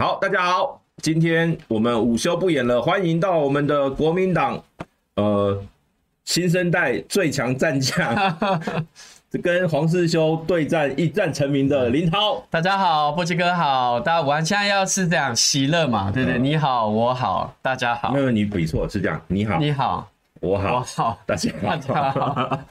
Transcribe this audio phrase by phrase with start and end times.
[0.00, 4.58] 好，大家好，今天我们午休不演了，欢迎到我们的国民党，
[5.16, 5.62] 呃，
[6.24, 8.16] 新生代最强战将，
[9.42, 12.42] 跟黄世修对战一战成名的林涛。
[12.48, 14.42] 大家好，波奇哥好，大家午安。
[14.42, 16.38] 现在要是这样喜乐嘛，对不对？
[16.38, 18.10] 嗯、你好，我好，大家好。
[18.10, 20.08] 没有，你比错，是这样，你好，你好。
[20.40, 22.64] 我好，我好，大家好，大家好。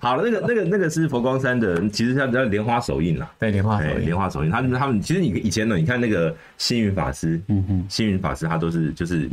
[0.00, 3.30] 好了，那个、那个、那个是佛光山的，其实叫叫莲花手印啦。
[3.38, 4.50] 对，莲花手印，莲花手印。
[4.50, 9.26] 他们他们其实你以前呢，你看那个星云法师，嗯哼，星云法师他都是就是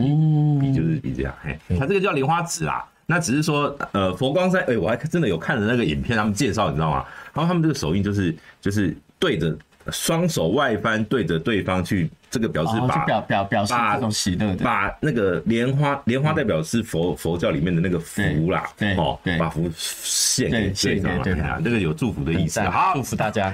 [0.60, 2.86] 比就是比这样，嘿，他这个叫莲花指啦。
[3.06, 7.06] 那只是说，呃，佛光山，哎，我还真的有看了那个影片，他们介绍，你知道吗？
[7.34, 9.58] 然后他们这个手印就是就是对着。
[9.92, 23.54] 双手外翻对着对方去，这个表示把、哦、表表表示这种喜乐，把那个莲花莲花代表是佛、嗯、佛教里面的那个福啦，对哦，把福献给对方，对啊，这个有祝福的意思，好，祝福大家。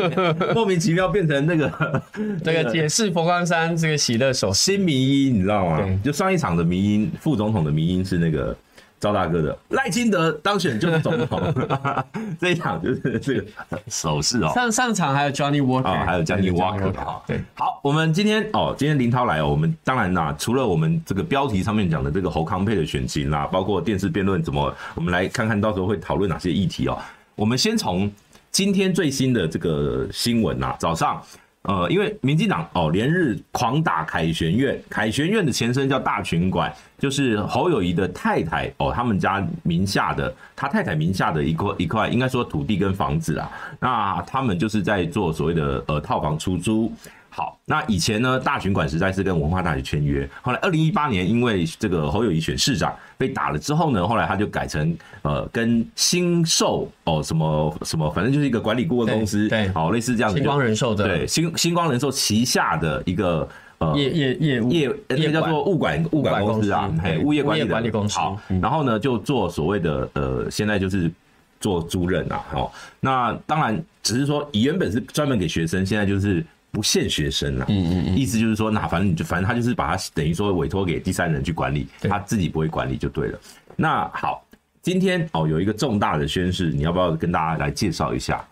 [0.54, 2.02] 莫名其妙变成那个
[2.42, 6.00] 这个 解释佛光山这个喜乐手新迷音，你知道吗？
[6.04, 8.56] 就上一场的迷音，副总统的迷音是那个。
[8.98, 11.40] 赵大哥的赖清德当选就是总统，
[12.40, 13.44] 这一场就是这个
[13.88, 14.50] 手势哦。
[14.54, 17.22] 上上场还有 Johnny Walker，还有 Johnny Walker 哈。
[17.26, 26.98] 对，好，我们今天哦，今天林涛来哦，我们当然啦，除了我们这个标题上面讲的这个侯康佩的选情啦，包括电视辩论怎么，我们来看看到时候会讨论哪些议题哦。
[27.34, 28.10] 我们先从
[28.50, 31.22] 今天最新的这个新闻呐，早上。
[31.66, 46.92] 呃，因为民进党哦连日狂打凯旋院，凯旋院的前身叫大群馆，就是侯友谊的太太哦，他们家名下的，他太太名下的一块一块，应该说土地跟房子啦，那他们就是在做所谓的呃套房出租。
[47.36, 50.26] 好，那以前呢，大群馆实在是跟文化大学签约。
[50.40, 60.38] 后来二零一八年，因为这个侯友谊选市长被打了之后呢，后来他就改成呃跟新寿哦什么什么，反正就是一个管理顾问公司，对，好类似这样子。
[60.38, 63.46] 星光人寿的，对，星星光人寿旗下的一个
[63.76, 68.18] 呃业业业务业那个叫做物管物管公司啊，嘿，物业管理管理公司。
[68.18, 71.12] 好，然后呢就做所谓的呃，现在就是
[71.60, 72.42] 做租任啊。
[72.50, 76.42] 好，那当然只是说原本是专门给学生，现在就是。
[76.76, 83.38] 不限学生了，嗯嗯嗯，意思就是说，那反正你就反正他就是把他等于说委托给第三人去管理，他自己不会管理就对了。
[83.76, 84.44] 那好，
[84.82, 88.46] 今天哦有一个重大的宣誓，你要不要跟大家来介绍一下？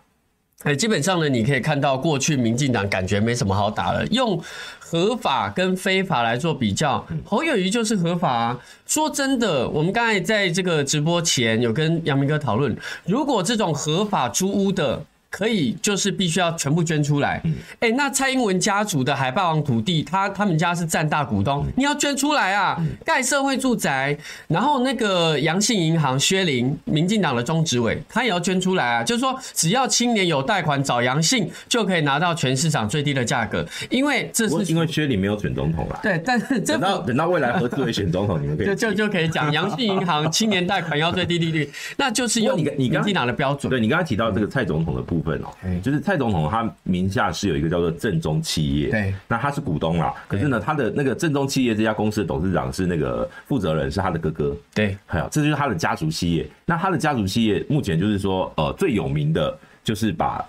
[0.62, 4.43] 哎，基本上呢，你可以看到过去民进党感觉没什么好打了，用
[4.79, 8.59] 合法跟非法来做比较，侯友谊就是合法啊。
[8.87, 12.75] 说真的，我们刚才在这个直播前有跟杨明哥讨论，
[13.05, 15.05] 如果这种合法租屋的。
[15.35, 17.43] 可以，就是必须要全部捐出来。
[17.81, 22.81] 哎，那蔡英文家族的海霸王土地，他他们家是占大股东，你要捐出来啊！
[23.05, 24.17] 盖社会住宅，
[24.47, 29.03] 然后那个阳信银行薛林，民进党的中执委，他也要捐出来啊！
[29.03, 35.99] 就是说，只要青年有贷款找阳信，就可以拿到全市场最低的价格，因为这是因为薛林没有选总统啦。
[36.01, 43.69] 对，但是等到等到未来何志伟选总统，你们可以 就就就可以讲 阳信银行青年贷款要最低利率，那就是用你你民进党的标准。
[43.69, 45.41] 对，你刚才提到这个蔡总统的部分。
[45.43, 45.49] 哦，
[45.82, 50.15] 就是蔡总统他名下是有一个叫做正中企业，对，那他是股东啦。
[50.29, 56.47] 可是呢，他的那个正中企业这家公司的董事长是那个负责人是他的哥哥，对，还有这就是他的家族企业。
[56.67, 60.44] 那他的家族企业目前就是说，呃，最有名的就是把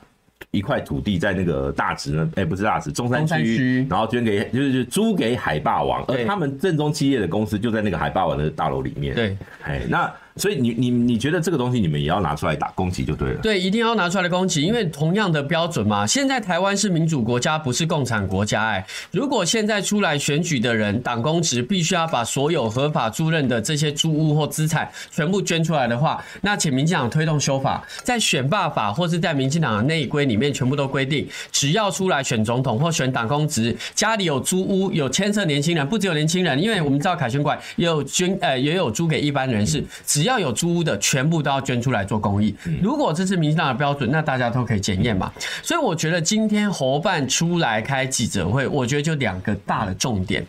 [0.51, 10.11] 一块土地在那个大直呢，哎，不是大直，中山区，然后捐给就是租给海霸王，而他们正中企业的公司就在那个海霸王的大楼里面，对，哎，那。
[10.37, 13.39] 所以你你你觉得这个东西你们也要拿出来打攻击就对了。
[13.41, 16.05] 对，一定要拿出来攻击，因为同样的标准嘛。
[16.05, 18.61] 现在台湾是民主国家，不是共产国家。
[18.61, 40.24] 哎，如果现在出来选举的人党公职必须要把所有合法租赁的这些租屋或资产全部捐出来的话，那请民进党推动修法，在选罢法或是在民进党的内规里面全部都规定，只要出来选总统或选党公职，家里有租屋有牵涉年轻人，不只有年轻人，因为我们知道凯旋馆也有捐，呃，也有租给一般人士，只。
[40.25, 42.55] 只要有租屋的，全部都要捐出来做公益。
[42.81, 45.31] 如果这是民进党的标准，那大家都可以检验嘛。
[45.61, 50.43] 所以我觉得今天侯办出来开记者会，我觉得就两个大的重点。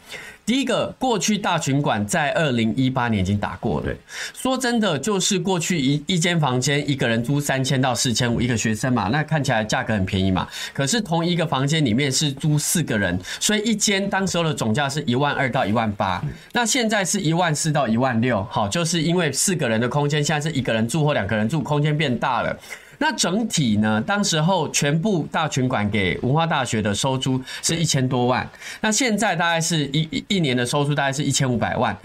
[0.46, 3.86] 第一个，过去大群馆在二零一八年已经打过了。
[3.86, 3.96] 对，
[4.32, 10.46] 说真的，就是过去一一间房间一个人租三千到四千五，一个学生嘛，那看起来价格很便宜嘛。
[10.72, 18.40] 可是同一个房间里面是租四个人，所以一间当时候的总价是一万二到一万八，那现在是一万四到一万六。
[18.48, 22.56] 好，就是因为四个人的空间现在是一个人住或两个人住，空间变大了。
[22.98, 24.00] 那整体呢？
[24.00, 28.48] 当时候全部大群馆给文化大学的收租是一千多万，
[28.80, 31.96] 那现在大概是一一年的收租大概是一千五百万，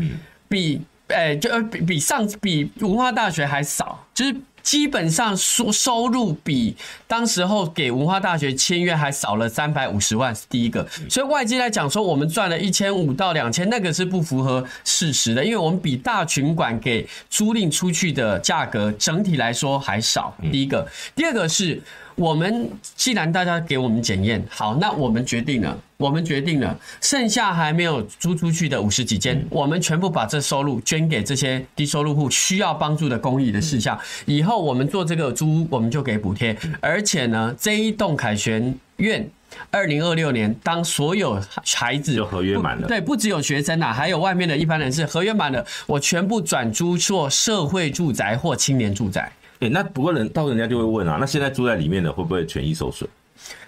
[0.47, 4.05] 比诶就比比上比文化大学还少。
[4.13, 4.35] 就是。
[4.63, 6.75] 基本上收收入比
[7.07, 10.87] 当时候给文化大学签约还少了三百五十万，是第一个。
[11.09, 20.35] 所以外界来讲说我们赚了一千五到两千，那个是不符合事实的，因为我们比大群馆给租赁出去的价格整体来说还少。
[20.51, 21.81] 第一个，第二个是。
[22.15, 33.97] 我们既然大家给我们检验好，那我们决定了，我们决定了，剩下还没有租出去的五十几间，我们全部把这收入捐给这些低收入户需要帮助的公益的事项。
[34.25, 36.55] 以后我们做这个租，我们就给补贴。
[36.79, 39.27] 而且呢，这一栋凯旋苑，
[39.69, 49.31] 二零二六年当所有孩子就合约满了，对，不只有学生啊，还有外面的一般人士合约满了，我全部转租做社会住宅或青年住宅。
[49.61, 53.09] 哎、欸，那不过人到人家就会问啊，那现在住在里面的会不会权益受损？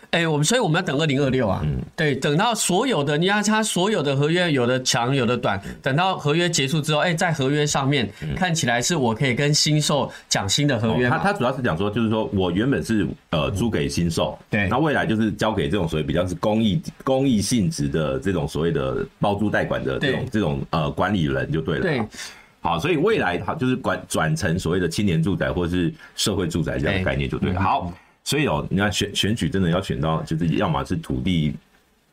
[0.10, 11.10] 哎、欸，我们所以我们要等二零二六啊，嗯，对，等到所有的你看他所有的合约有的长有的短，等到合约结束之后，哎、欸，在合约上面看起来是我可以跟新售讲新的合约、哦。
[11.10, 21.82] 他他主要是讲说，就是说我原本是呃租给新售，对，那未来就是交给这种所谓比较是公益公益性质的这种所谓的包租代管的这种这种呃管理人就对了。
[21.82, 22.02] 对。
[22.64, 27.62] 好，所以未来它就是管转成所谓的青年住宅或者是社会住宅这样的概念就对了。
[27.62, 27.94] 好，
[28.24, 31.54] 所以哦，你看选选举真的要选到，就是要么是土地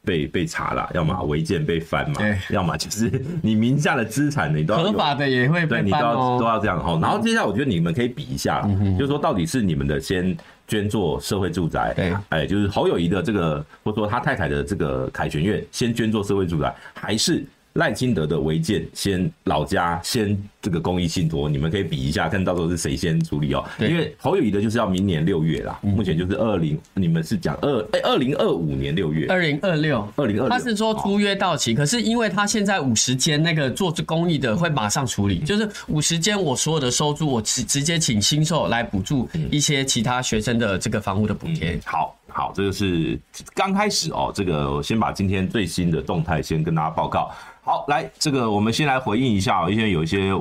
[0.04, 6.98] 被被查了，要么违建被翻嘛，要么就是你名下的资产你都要合法的也会被翻哦，对，你都要都要这样哈。
[7.00, 8.60] 然后接下来我觉得你们可以比一下，
[8.98, 17.44] 就是说到底是你们的先捐做社会住宅，对，哎，就是侯友谊的这个或者说他太太的这个凯旋苑先捐做社会住宅，还是？
[17.74, 23.64] 赖清德的违建，先老家先这个公益信托，你们可以比一下，看到时候是谁先处理哦。
[23.78, 41.78] 因为侯友宜的就是要明年六月啦，目前就是二零，你们是讲二哎二零二五年六月，二零二六，二零二六，他是说租约到期，可是因为他现在五十间那个做公益的会马上处理，就是五十间我所有的收租，我直直接请新售来补助一些其他学生的这个房屋的补贴。
[41.84, 43.18] 好好，这个是
[43.54, 47.30] 刚开始哦，这个我先把今天最新的动态先跟大家报告。
[47.62, 50.32] 好，来，这个我们先来回应一下哦，因为有一些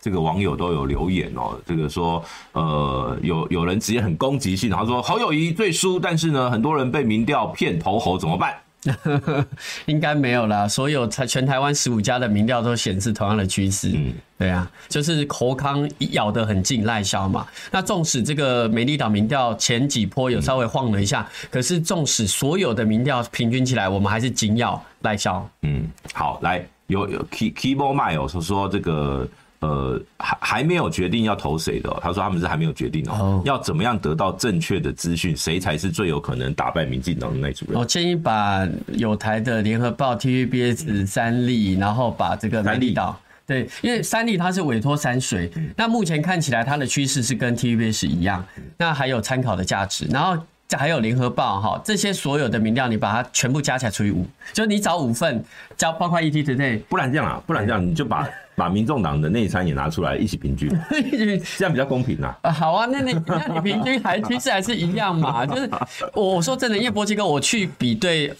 [0.00, 8.54] 这个网友都有留言哦，这个说，呃，有有人直接很攻击性，他说侯友谊最输，但是呢，很多人被民调骗投侯怎么办？
[9.86, 13.90] 应该没有啦，所有台全台湾十五家的民调都显示同样的趋势。
[13.94, 17.46] 嗯，对啊，就是侯康咬得很近，赖萧嘛。
[17.70, 25.48] 那纵使这个美丽岛民调前几波有稍微晃了一下，嗯、可是纵使所有的民调平均起来，我们还是紧咬赖萧。
[25.62, 29.28] 嗯，好，来有有 key keyboard mile 说说这个。
[29.60, 33.42] 呃，还还没有决定要投谁的，他说他们是还没有决定哦。
[33.44, 37.78] 要怎么样得到正确的资讯，谁才是最有可能打败民进党的那组人？
[37.78, 48.44] 我建议把有台的联合报、TVBS 三立，然后把这个美丽岛，对，因为三立它是委托山水，那目前看起来它的趋势是跟 TVBS 一样，
[48.76, 50.06] 那还有参考的价值。
[50.06, 50.40] 然后
[50.76, 55.42] 还有联合报哈，这些所有的民调你把它全部加起来除以五，就你找五份，
[55.76, 58.28] 交包括 ETtoday，不然这样啊，不然这样你就把。
[58.58, 60.68] 把民众党的内参也拿出来一起平均，
[61.56, 62.36] 这样比较公平啊。
[62.42, 65.70] 啊，好啊，那你那你平均还其实还是一样嘛，就是
[66.12, 68.34] 我说真的，因为波基哥我去比对。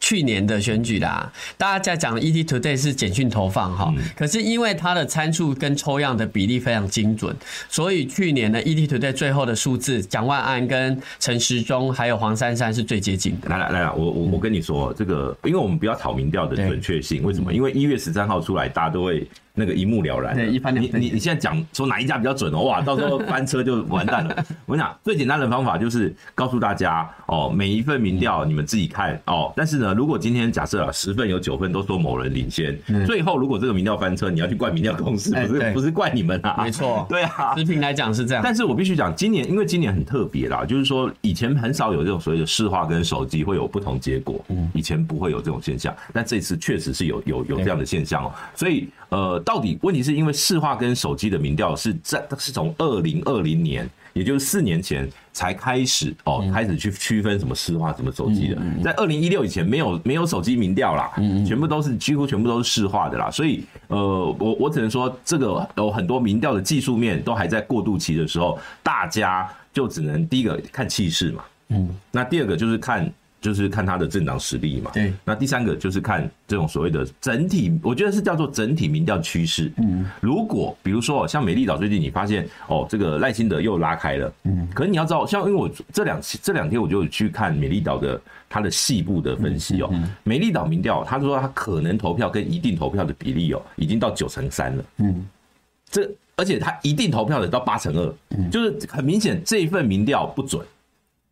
[0.00, 7.34] 去年的选举啦，大家在讲 ETtoday 是简讯投放哈，可是因为它的参数跟抽样的比例非常精准，
[7.68, 13.48] 所以去年的 ETtoday 最后的数字，蒋万安跟陈时中还有黄珊珊是最接近的。
[13.48, 17.52] 来来来来，我我我跟你说，这个因为我们不要讨民调的准确性，为什么？
[17.52, 19.26] 因为一月十三号出来，大家都会
[19.56, 20.36] 那个一目了然。
[20.36, 22.60] 对，一翻你你你现在讲说哪一家比较准哦？
[22.60, 24.36] 哇， 到时候翻车就完蛋了。
[24.66, 36.62] 我跟你讲，最简单的方法就是告诉大家哦，每一份民调你们自己看哦，但是呢，如果今天假设啊，十份有九份都说某人领先，最后如果这个民调翻车，你要去怪民调公司，不是不是怪你们啊？
[36.62, 38.42] 没错，对啊，持平来讲是这样。
[38.44, 48.32] 但是我必须讲，今年因为今年很特别啦，就是说以前很少有这种所谓的市话跟手机会有不同结果，嗯以前不会有这种现象，但这次确实是有有有这样的现象哦。
[48.54, 53.88] 所以呃，到底问题是因为市话跟手机的民调是在是从二零二零年。
[54.12, 61.12] 也就是四年前才开始哦，开始去区分什么市话、什么手机的，在二零一六以前没有没有手机民调啦，
[61.46, 73.12] 全部都是几乎全部都是市话的啦，所以呃，我我只能说这个有很多民调的技术面都还在过渡期的时候，大家就只能第一个看气势嘛，嗯，那第二个就是看。
[73.46, 74.90] 就是看他的政党实力嘛。
[74.92, 75.12] 对。
[75.24, 79.70] 那第三个就是看这种所谓的整体，我觉得是叫做整体民调趋势。
[79.76, 80.04] 嗯。
[80.20, 84.32] 如果比如说像美丽岛最近你发现哦，这个赖清德又拉开了。
[84.42, 84.66] 嗯。
[84.74, 89.88] 可是你要知道，像因为我这两这两天我就去看美丽岛的它的细部的分析哦。
[90.24, 94.84] 美丽岛民调，他说他可能投票跟一定投票的比例哦，已经到九成三了。
[94.96, 95.24] 嗯。
[95.88, 100.60] 这而且他一定投票的到八成二，就是很明显这一份民调不准。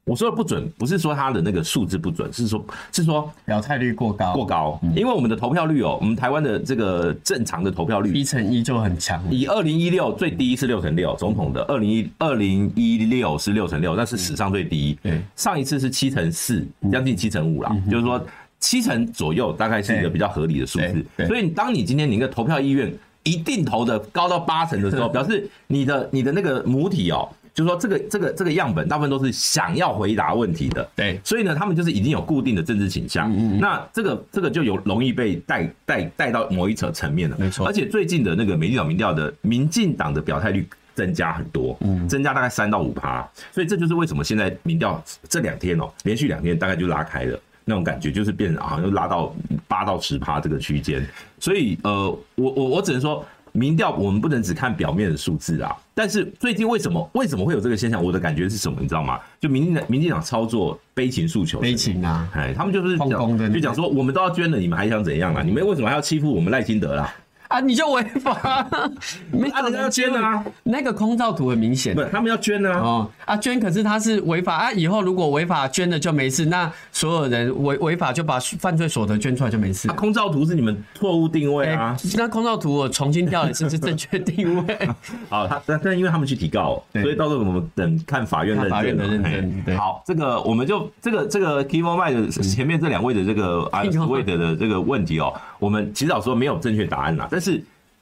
[0.04, 4.78] 我说的不准，不是说他的那个数字不准，是说，是说表态率过高，过高。
[4.94, 9.24] 因为我们的投票率哦，我们台湾的这个正常的投票率一成一就很强。
[9.30, 14.98] 以二零一六最低是六成六，总统的二零一二零一六是六成六，那是史上最低。
[15.02, 18.22] 对，上一次是七成四，将近七成五啦，就是说
[18.60, 21.26] 七成左右大概是一个比较合理的数字。
[21.26, 22.92] 所以当你今天你一个投票意愿
[23.22, 27.26] 一定投的高到八成的时候， 表示你的你的那个母体哦。
[27.54, 37.64] 就是说，这个这个这个样本大部分都是想要回答问题的，对，所以呢，他们就是已经有固定的政治倾向，嗯嗯，那这个这个就有容易被带带带到某一层层面了，没错。
[37.64, 49.32] 而且最近的那个美丽岛民调的民进党的表态率增加很多，嗯，增加大概三到五趴，所以这就是为什么现在民调这两天哦，连续两天大概就拉开了那种感觉，就是变好像又拉到
[49.68, 51.06] 八到十趴这个区间，
[51.38, 53.24] 所以呃，我我我只能说。
[53.56, 58.02] 民调我们不能只看表面的数字啊，但是最近为什么为什么会有这个现象？
[58.02, 58.78] 我的感觉是什么？
[58.80, 59.20] 你知道吗？
[59.40, 65.42] 就民进党民进党操作悲情诉求，悲情啊，哎，他们就是讲就讲说我们都要捐了，你们还想怎样啊？
[65.42, 67.14] 你们为什么还要欺负我们赖清德啦？
[67.54, 67.60] 啊！
[67.60, 68.68] 你就违法，
[69.30, 70.44] 没人要捐啊！
[70.64, 72.80] 那个空照图很明显，不是他们要捐啊！
[72.80, 74.72] 哦啊，捐可是他是违法啊！
[74.72, 79.86] 以后如果违法捐了就没事，那所有人违违法就把犯罪所得捐出来就没事。
[79.90, 81.96] 空照图是你们错误定位啊！
[82.16, 84.88] 那空照图我重新调一次是正确定位。
[85.30, 88.70] 好，他但但因为他们去提告，所以到时候我们等看法院认证。
[88.72, 89.22] 法院的认
[89.64, 89.76] 证。
[89.76, 97.43] 好，这个我们就这个这个 Kimo 麦的前面这两位的这个啊所谓的的这个问题哦，我们其实老说没有正确答案啦，但是。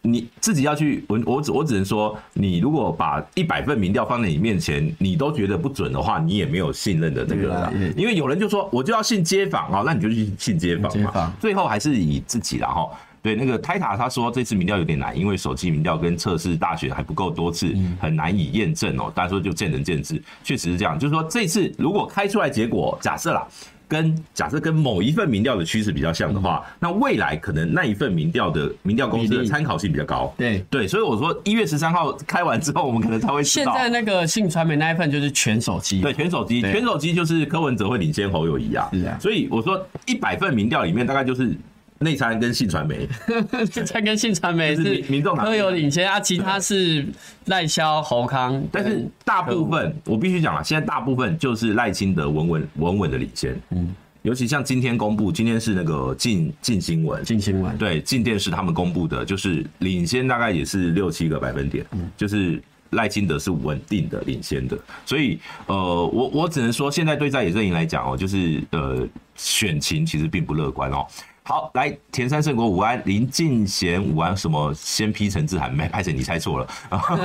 [0.04, 7.72] 你自己要去，我我只我只能说，你如果把一百份民调放在你面前，你都觉得不准的话，你也没有信任的这个了。
[7.96, 11.32] 因为有人就说，我就要信街访啊，那你就去信街访嘛。
[11.40, 12.90] 最后还是以自己了哈。
[13.22, 19.12] 对，那个泰塔他说这次民调有点难，因为手机民调跟测试大选还不够多次，很难以验证哦。
[19.14, 20.98] 大家说就见仁见智，确实是这样。
[20.98, 23.46] 就是说这次如果开出来结果，假设啦。
[23.92, 30.32] 跟假设跟某一份民调的趋势比较像的话，那未来可能那一份民调的民调公司的参考性比较高。
[30.38, 33.74] 对对，所以我说一月十三号开完之后，我们可能才会知道。
[33.74, 38.88] 现在那个信传媒那一份就是全手机，对，全手机，全手机就是柯文哲会领先侯友谊啊。
[38.94, 39.18] 是啊。
[39.20, 41.54] 所以我说一百份民调里面大概就是。
[42.02, 43.08] 内参跟信传媒，
[43.52, 47.06] 内参跟信传媒是民众党都有领先啊，其他是
[47.46, 57.76] 赖萧侯康，但是大部分我必须讲了，现在大部分就是赖清德稳稳稳稳的领先，嗯，尤其像今天公布，今天是那个进进新闻，进新闻。
[57.78, 71.06] 对进电视他们公布的，就是领先大概也是六七个百分点，嗯，就是赖清德是稳定的领先的，所以呃，我我只能说，现在对在野阵营来讲哦，就是呃，选情其实并不乐观哦。
[71.44, 75.88] 好，来田山圣国午安，林敬贤午安，什么先批陈志涵没？
[75.88, 76.66] 拍成你猜错了。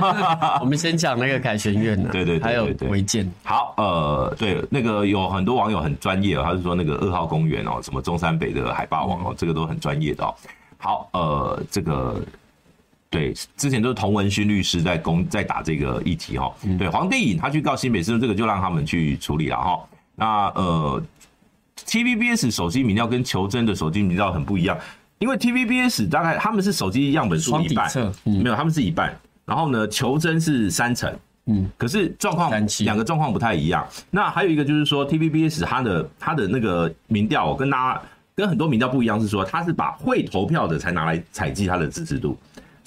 [0.59, 3.31] 我们先讲那个凯旋院的，对对对，还有违建。
[3.43, 10.33] 好，呃，对，那个有很多网友很专业，他是说那个二号公园哦，什么中山北的海霸王哦，这个都很专业的哦。
[10.79, 12.19] 好，呃，这个
[13.11, 16.51] 对，之前都是童文勋律师在攻在打这个议题哈。
[16.79, 19.79] 对，黄帝颖他去告新北市，这个就让他们去处理了哈。
[20.15, 21.03] 那呃。
[21.85, 24.77] TVBS 手机民调跟求真的手机民调很不一样，
[25.19, 27.89] 因为 TVBS 大概他们是手机样本数一半，
[28.25, 31.13] 嗯、没有他们是一半，然后呢求真是三成，
[31.45, 33.87] 嗯，可是状况两个状况不太一样。
[34.09, 38.01] 那还有一个就是说 TVBS 它的它的那个民调跟大家
[38.35, 42.37] 跟很多民调不一样，是说它是把会投票的才拿来采集它的支持度。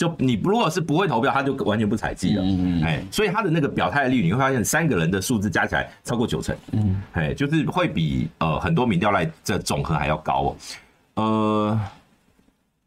[0.00, 2.42] 就你如果是不会投票，他就完全不采计了。
[2.42, 2.82] 嗯嗯。
[2.82, 6.56] 哎，所以他的那个表态率，你会发现三个人的数字加起来超过九成。
[6.72, 7.02] 嗯。
[7.12, 10.56] 哎，就是会比呃很多民调来这总和还要高哦。
[11.16, 11.80] 呃，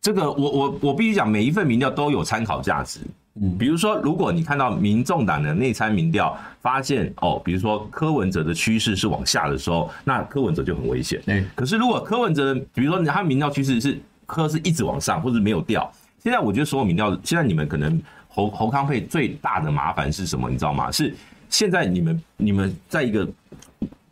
[0.01, 3.01] 这个我我我必须讲，每一份民调都有参考价值。
[3.35, 3.55] 嗯。
[3.59, 11.21] 比如说，如果你看到民众党的内参民调，发现哦，比如说柯文哲的趋势是往下的时候，那柯文哲就很危险。
[11.27, 11.45] 对。
[11.53, 15.91] 可是如果柯文哲，比如说他民调趋势是柯是一直往上，或者没有掉。
[16.23, 20.49] 现在我觉得所有民调，现在你们可能侯侯康配最大的麻烦是什么？
[20.49, 20.89] 你知道吗？
[20.89, 21.13] 是
[21.49, 23.27] 现在你们你们在一个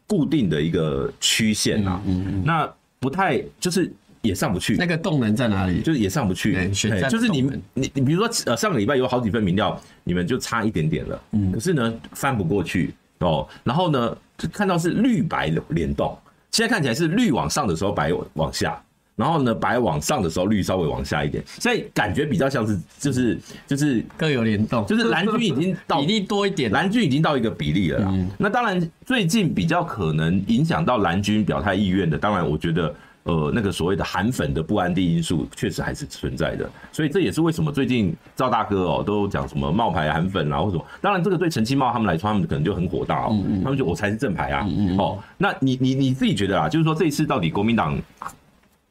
[0.06, 2.70] 固定的一个曲线啊，嗯嗯，那
[3.00, 4.76] 不太就是也上不去。
[4.76, 5.82] 那个动能在哪里？
[5.82, 6.70] 就是也上不去。
[7.10, 13.48] 就是你们你你比如说呃上个礼拜有好几份民调，你们就差一点点了，嗯，可是呢翻不过去哦。
[13.64, 16.16] 然后呢就看到是绿白联动，
[16.52, 18.80] 现在看起来是绿往上的时候白往下。
[19.22, 28.10] 然后呢，白往上的时候，绿稍微往下一点，所以感觉比较像是就是就是各有联动，就是蓝军已经 到比例多一点，蓝军已经到一个比例了啦。
[28.12, 40.86] 嗯、那当然，最近比较可能影响到蓝军表态意愿的，当然我觉得呃，那个所谓的韩粉的不安定因素确实还是存在的，所以这也是为什么最近赵大哥哦都讲什么冒牌韩粉啊，或者什么。
[41.00, 44.68] 当然，这个对陈其茂他们来说，他们可能就很火大哦，他们就我才是正牌啊。
[44.98, 47.96] 哦，那你你你自己觉得啊，就是说这一次到底国民党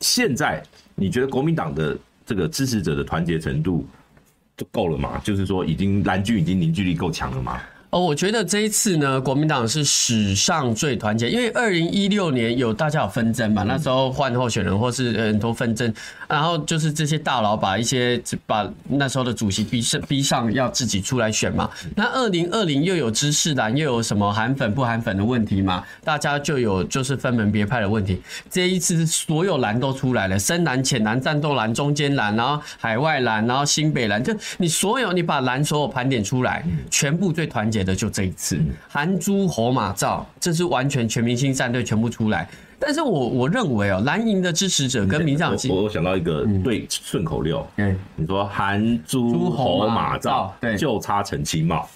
[0.00, 0.62] 现在
[0.94, 3.86] 你觉得国民党的这个支持者的团结程度
[4.56, 5.20] 就够了吗？
[5.24, 7.60] 就是说已经蓝军已经凝聚力够强了吗？
[7.90, 15.92] 哦，我觉得这一次呢，国民党是史上最团结，因为二零一六年有大家有纷争嘛，那时候换候选人或是很多纷争，
[16.28, 21.68] 然后就是这些大佬把一些把那时候的主席逼上逼上要自己出来选嘛。
[21.96, 28.22] 那二零二零又有知识蓝，又有什么韩粉不韩粉的问题嘛，大家就有就是分门别派的问题。
[28.48, 42.48] 这一次所有蓝都出来了，深蓝、浅蓝、战斗蓝、中间蓝，然后海外蓝，然后新北蓝，就你所有你把蓝所有盘点出来，全部最团结的就这一次，韩珠侯马赵，这是完全全明星战队全部出来。
[42.80, 51.86] 但是我我认为哦，蓝营的支持者跟民进党，我我想到一个对顺口溜，嗯，你说韩猪侯马赵，对，就差陈其茂，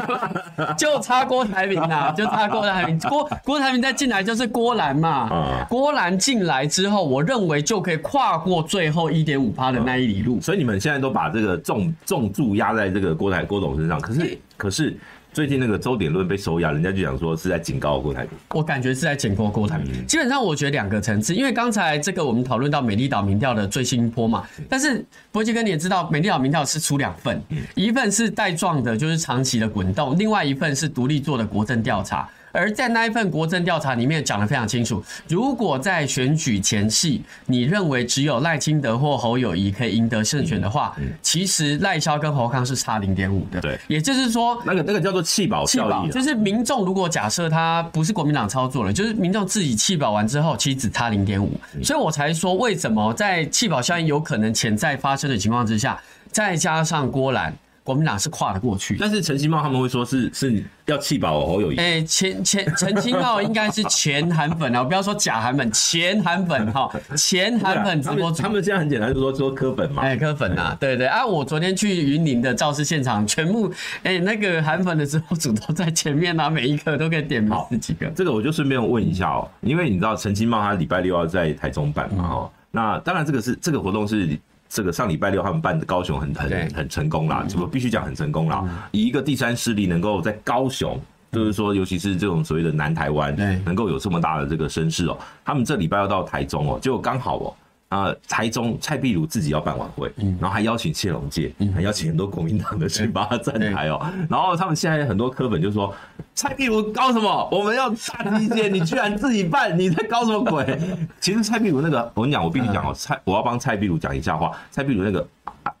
[0.76, 10.40] 就差郭台铭呐， 就差郭台铭，郭郭台铭再进来就是郭蓝嘛，郭蓝进来之后，我认为就可以跨过最后一点五趴的那一里路。
[10.40, 14.96] 所以你们现在都把这个重重注压在这个郭台郭董身上，可是可是。
[15.34, 18.30] 最近那个周点论被收押，人家就讲说是在警告郭台铭。
[18.50, 20.06] 我感觉是在警告郭台铭。
[20.06, 27.42] 基本上我觉得两个层次，因为刚才这个我们讨论到美丽岛民调的最新波嘛，但是伯杰哥你也知道，美丽岛民调是出两份，
[27.74, 32.28] 一份是带状的，就是长期的滚动，另外一份是独立做的国政调查。
[32.54, 43.60] 而在那一份国政调查里面讲得非常清楚，如果在选举前夕，你认为只有赖清德或侯友谊可以赢得胜选的话，其实赖萧跟侯康是差零点五的。
[43.60, 51.50] 对，也就是说，那个那个叫做弃保效益，就是民众如果假设他不是国民党操作了，就是民众自己弃保完之后，其实只差零点五，
[51.82, 57.52] 所以我才说为什么在弃保效应有可能潜在发生的情况之下，再加上郭蓝。
[57.84, 61.76] 国民党是跨得过去，但是陈其茂他们会说是是要弃保侯友谊。
[61.76, 68.42] 哎，前前陈其茂应该是前韩粉啊，我不要说假韩粉，前韩粉哈，前韩粉直播主。
[68.42, 70.00] 他们现在很简单，就说说柯粉嘛。
[70.00, 73.70] 哎，柯粉呐，对对啊，我昨天去云林的造势现场，全部
[74.02, 78.06] 哎那个韩粉的直播主都在前面啊，每一个都可以点名十几个。
[78.16, 84.38] 这个我就顺便问一下哦，因为你知道陈其茂他礼拜六要在台中办嘛哦，那当然这个是这个活动是。
[84.74, 88.68] 这个上礼拜六他们办的高雄很很很成功啦，这个必须讲很成功啦。
[88.90, 97.54] 以一个第三势力能够在高雄，就是说，尤其是这种所谓的南台湾，能够有这么大的这个声势哦，他们这礼拜要到台中哦，就刚好哦。
[97.94, 104.04] 啊，台中蔡壁如自己要办晚会，然后还邀请谢龙介，还邀请很多国民党的去帮他站台哦。
[104.28, 105.94] 然后他们现在很多科粉就说
[106.34, 107.48] ：“蔡壁如搞什么？
[107.52, 110.76] 我们要大集结，你居然自己办，你在搞什么鬼？”
[111.20, 114.50] 其实蔡壁如那个，我跟你讲，我必须讲哦，蔡，我要帮蔡壁如讲一下话。
[114.72, 115.28] 蔡壁如那个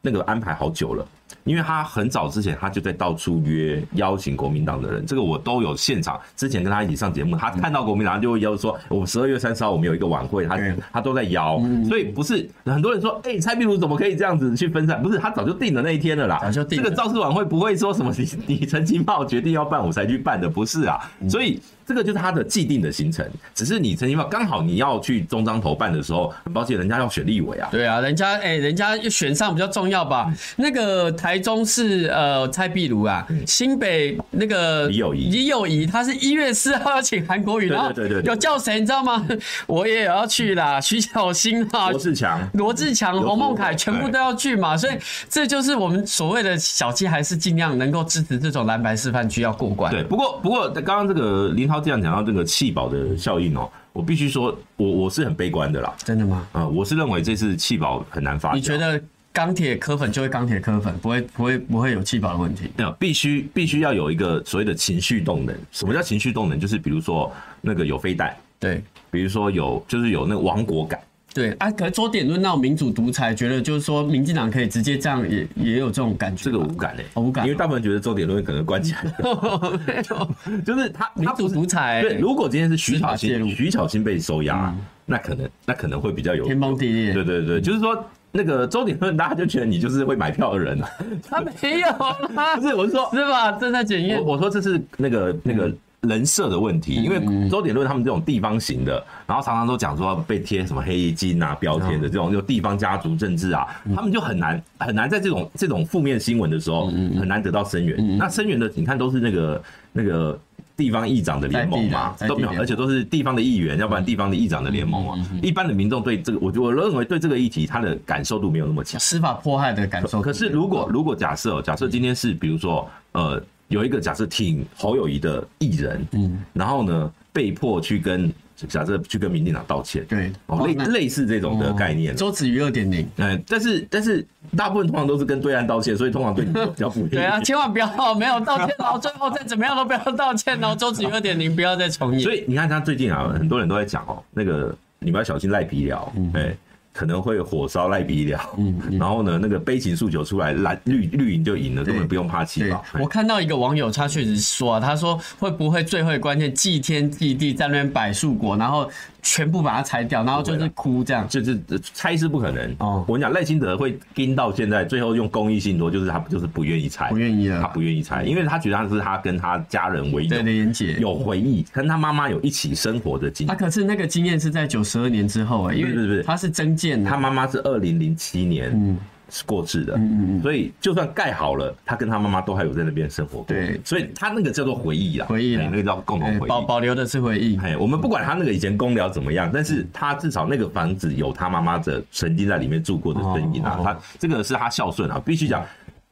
[0.00, 1.04] 那个安排好久了。
[1.44, 6.18] 因为他很早之前，他就在到处约邀请国民党的人，这个我都有现场。
[6.36, 10.58] 之前跟他一起上节目，他看到国民党就会邀说，我们十二月三十号我们有一个晚会，他
[10.92, 11.60] 他都在邀。
[11.88, 15.02] 所以不是很多人说，哎，蔡壁如怎么可以这样子去分散？
[15.02, 16.38] 不是，他早就定了那一天了啦。
[16.42, 16.82] 早就定。
[16.82, 20.98] 这个造势晚会不会说什么你你陈其迈决定要办我才去办的，不是啊。
[21.28, 21.60] 所以。
[21.86, 27.68] 这个就是他的既定的行程，只是你陈其迈刚好你要去中彰投办的时候，很抱歉，人家要选立委啊。
[27.70, 30.32] 对啊，人家哎、欸，人家选上比较重要吧？
[30.56, 39.26] 那个台中是呃蔡壁如啊，新北那个李友仪，李友仪他是一月四号要请韩国瑜，然后对对对，有叫谁你知道吗？
[39.66, 44.92] 我也要去啦，徐小新啊，罗志强、罗志强、洪孟凯全部都要去嘛，所以
[45.28, 49.90] 这就是我们所谓的小鸡，还是尽量能够支持这种蓝白示范区要过关。
[49.90, 55.94] 对，不过不过刚刚这个林涛这样讲到这个弃保的效应哦，我必须说，我我是很悲观的啦。
[56.04, 56.46] 真的吗？
[56.52, 58.52] 啊、嗯，我是认为这次弃保很难发。
[58.52, 59.00] 你觉得
[59.34, 62.70] 钢铁磕粉就会钢铁磕粉，不会不会不会有气泡的问题？
[62.76, 65.52] 没有，必须必须要有一个所谓的情绪动能。
[65.72, 66.58] 什么叫情绪动能？
[66.58, 71.00] 就是比如说那个有飞弹，对，比如说有就是有那个亡国感。
[71.34, 76.44] 对啊，可是周点论那种民主独裁，觉得就是说民进党可以直接这样也，也也有这种感觉。
[76.44, 80.30] 这个无感嘞、欸，无感，因为大部分人觉得周点论可能关起来 了。
[80.64, 82.02] 就是他民主独裁。
[82.02, 87.12] 对，如果今天是徐巧芯，徐巧芯被收押，嗯、那可能那可能会比较有天崩地裂。
[87.12, 90.78] 对对对，就是说那个周点论，大家就觉得你就是会买票的人。
[91.30, 91.88] 他没有
[92.34, 92.56] 吗？
[92.60, 93.52] 不是，我是说，是吧？
[93.52, 94.22] 正在检验。
[94.22, 95.72] 我说这是那个那个。
[96.06, 103.66] 人设的问题，因为周点论他们这种地方型的，然后常常都讲说被贴什么黑金啊标签的这种，就地方家族政治啊，
[103.96, 108.18] 他们就很难很难在这种这种负面新闻的时候很难得到声援。
[108.18, 109.62] 那声援的你看都是那个
[109.94, 110.38] 那个
[110.76, 115.18] 地方议长的联盟嘛，都没有，而且都是地方的议员，要不然地方的议长的联盟啊。
[115.42, 120.20] 一般的民众对这个，我我认为对这个议题他的感受度没有那么强，司法迫害的感受。
[120.20, 128.32] 可是如果如果假设假设今天是比如说呃有一个假设挺侯友谊的艺人，嗯，然后呢被迫去跟。
[128.68, 134.24] 假设去跟民进党道歉，对，哦，类类似这种的概念，周子瑜二点零，哎，但是但是
[134.56, 142.20] 大部分通常都是跟对岸道歉，所以通常对你 比较不对啊，千万不要没有道歉，然 后最后再怎么样都不要道歉哦，周子瑜二点零不要再重演。
[142.20, 146.56] 所以你看他最近啊，很多人都在讲哦，那个你们要小心赖皮聊，哎。
[146.94, 152.84] 可能会火烧赖皮寮，嗯，然后呢，那个悲情诉求出来，蓝绿绿营就赢了，根本不用怕气保。
[153.00, 158.88] 我看到一个网友，他确实说啊，他说会不会最后关键祭天祭地在那边摆树果，然后
[159.24, 161.58] 全部把它拆掉，然后就是哭这样，就是
[161.92, 162.72] 拆是不可能。
[162.78, 173.56] 哦，我跟你讲赖清德会盯到现在，最后用公益信托，就是他就是不愿意拆，不愿意啊，他不愿意拆，因为他觉得他是他跟他家人唯一的连接，有回忆，跟他妈妈有一起生活的经验。
[173.56, 177.64] 他可是那个经验是在九十二年之后哎，因为不是不是，他是增建的，他妈妈是。
[177.64, 178.98] 二零零七年
[179.46, 179.98] 过世的，
[180.42, 183.46] 所以就算盖好了，他跟他妈妈都还有在那边生活过。
[183.48, 187.58] 对，所以他那个叫做回忆啊，回忆那个叫共同回忆，保保留的是回忆。
[187.58, 193.80] 哎，我们不管他那个以前公寮怎么样，但是他至少那个房子有他妈妈的曾经在里面住过的身影啊。
[193.82, 195.64] 他这个是他孝顺啊，必须讲。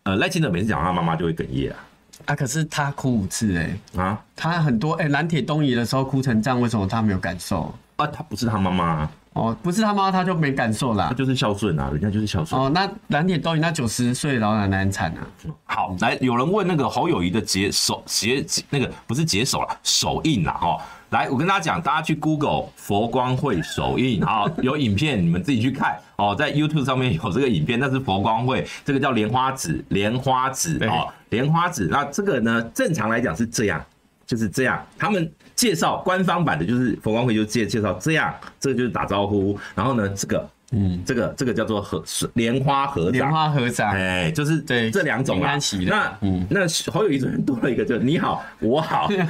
[0.05, 1.77] 呃，赖清德每次讲他妈妈就会哽咽啊。
[2.25, 7.73] 啊，可是他哭五次哎，啊，他很多哎，南铁东移的时候哭成这样，为什么他没有感受？
[7.97, 9.09] 啊，他不是他妈妈。
[9.35, 11.07] 哦，不是他妈，他就没感受啦。
[11.09, 12.61] 他就是孝顺啊，人家就是孝顺。
[12.61, 15.27] 哦，那蓝铁东移那九十岁老奶奶很惨啊。
[15.65, 20.79] 好，来，有人问那个侯友宜的解手解那个不是解手了，手印啦哈。
[21.11, 31.89] 来，我跟大家讲，大家去 Google 佛光会手印，好， 有影片你们自己去看哦，在 YouTube 上面有这个影片，那是佛光会，这个叫莲花指，莲花指哦，莲花指。
[31.91, 33.83] 那这个呢，正常来讲是这样。
[34.25, 39.59] 就是这样，他们介绍官方版的，就是佛光会就介介绍这样，这个就是打招呼。
[39.75, 42.03] 然后呢，这个，嗯，这个这个叫做合
[42.35, 45.59] 莲花合掌，莲花合掌，哎，就是对这两种啊。
[45.87, 46.61] 那嗯，那
[46.91, 49.27] 好友一种人多了一个，就是你好， 我好，大家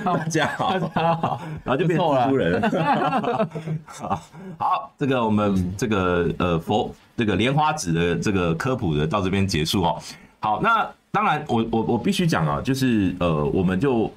[0.56, 2.62] 好，大家好， 然后就变成蜘蛛人。
[3.84, 4.22] 好，
[4.58, 9.98] 好，这个我们这个呃佛这个莲花指的这个科普的到这边结束哦。
[10.40, 14.10] 好，那当然我我我必须讲啊，就是呃我们就。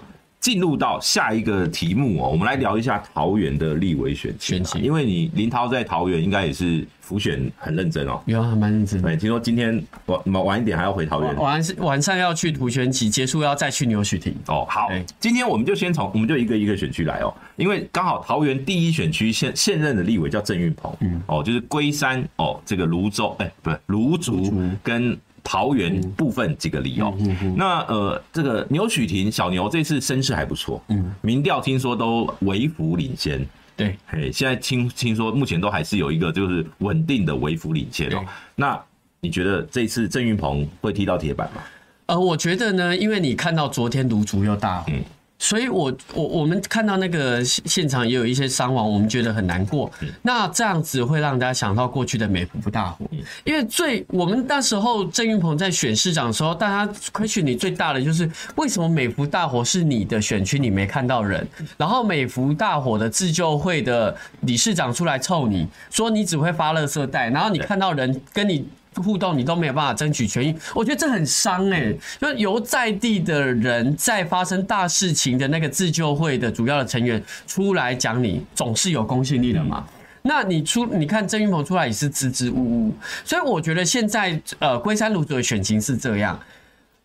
[0.46, 4.64] 进入到下一个题目哦，我们来聊一下桃园的立委选情。
[4.80, 9.02] 因为你林涛在桃园应该也是辅选很认真哦，有啊蛮认真。
[9.02, 14.36] 对，听说今天晚晚一点还要回桃园，晚是晚上要去土权期结束，要再去牛许庭。
[14.46, 14.88] 哦，好，
[15.20, 24.54] 今天我们就先从我们就一个一个选区来哦，因为刚好桃园第一选区现现任的立委叫郑运鹏，嗯，哦，就是龟山哦，这个泸州哎，不是泸竹
[24.84, 25.18] 跟。
[25.46, 33.46] 桃园部分几个理由，嗯嗯嗯、那呃，这个牛许婷小牛这次声势还不错，嗯，民调听说都微幅领先，
[33.78, 38.10] 对，嘿，现在听听说目前都还是有一个就是稳定的微幅领先。
[38.10, 38.26] 哦。
[38.56, 38.78] 那
[39.22, 41.62] 你觉得这次郑云鹏会踢到铁板吗？
[42.08, 44.92] 呃，我觉得呢，因为你看到昨天卢竹又大火。
[44.92, 45.04] 嗯
[45.46, 49.92] 所以我，我我我们看到那个现场也有一些伤亡，我们觉得很难过。
[50.24, 53.06] 那这样子会让大家想到过去的美孚大火，
[53.44, 68.68] 因为最我们那时候郑云鹏在选市长的时候，大家 question 你最大的就是为什么美孚大火是你的选区，你没看到人，然后美孚大火的自救会的理事长出来臭你说你只会发垃圾袋，然后你看到人跟你。
[69.04, 72.00] 互动你都没有办法争取权益，我觉得这很伤哎、欸。
[72.20, 79.86] 就由在地的人在发生大事情的那个自救会的主要的成员出来讲，你总是有公信力的嘛。
[80.22, 86.40] 那你出你看郑云鹏出来也是支支吾吾，所以我觉得现在呃龟山芦竹的选情是这样。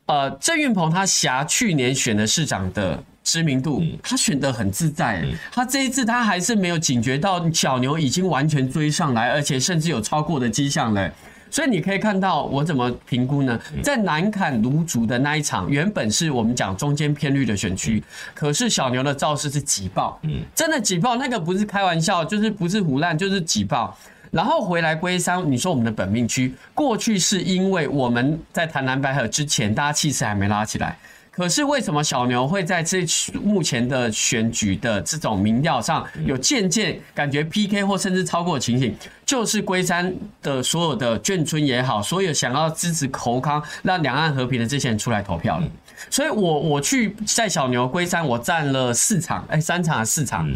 [0.06, 5.24] 呃，郑云鹏他辖去年选的市长的知名度，他选得很自在。
[5.52, 11.12] 他这一次他还是没有警觉到小牛已经完全追上来，而且甚至有超过的迹象了。
[11.50, 13.58] 所以你可以看到我怎么评估呢？
[13.82, 18.02] 在南坎卢竹的那一场，原本是我们讲中间偏绿的选区，
[18.34, 23.96] 可是小牛的造势是挤爆，嗯，真的挤爆，那个不是开玩笑，就是不是胡乱，就是挤爆。
[24.30, 30.96] 然后回来龟山，你说我们的本命区，过去是因为我们在谈蓝白河之前，大家气势还没拉起来。
[31.30, 33.06] 可是为什么小牛会在这
[33.42, 38.94] 目前的选举的这种民调上有渐渐感觉 PK 或甚至超过的情形？
[39.24, 40.12] 就是龟山
[40.42, 45.66] 的所有的眷村也好，所有想要支持侯康让两岸和平的这些人出来投票了。
[46.10, 50.52] 所以我我去在小牛龟山，我站了四场，哎，三场四场，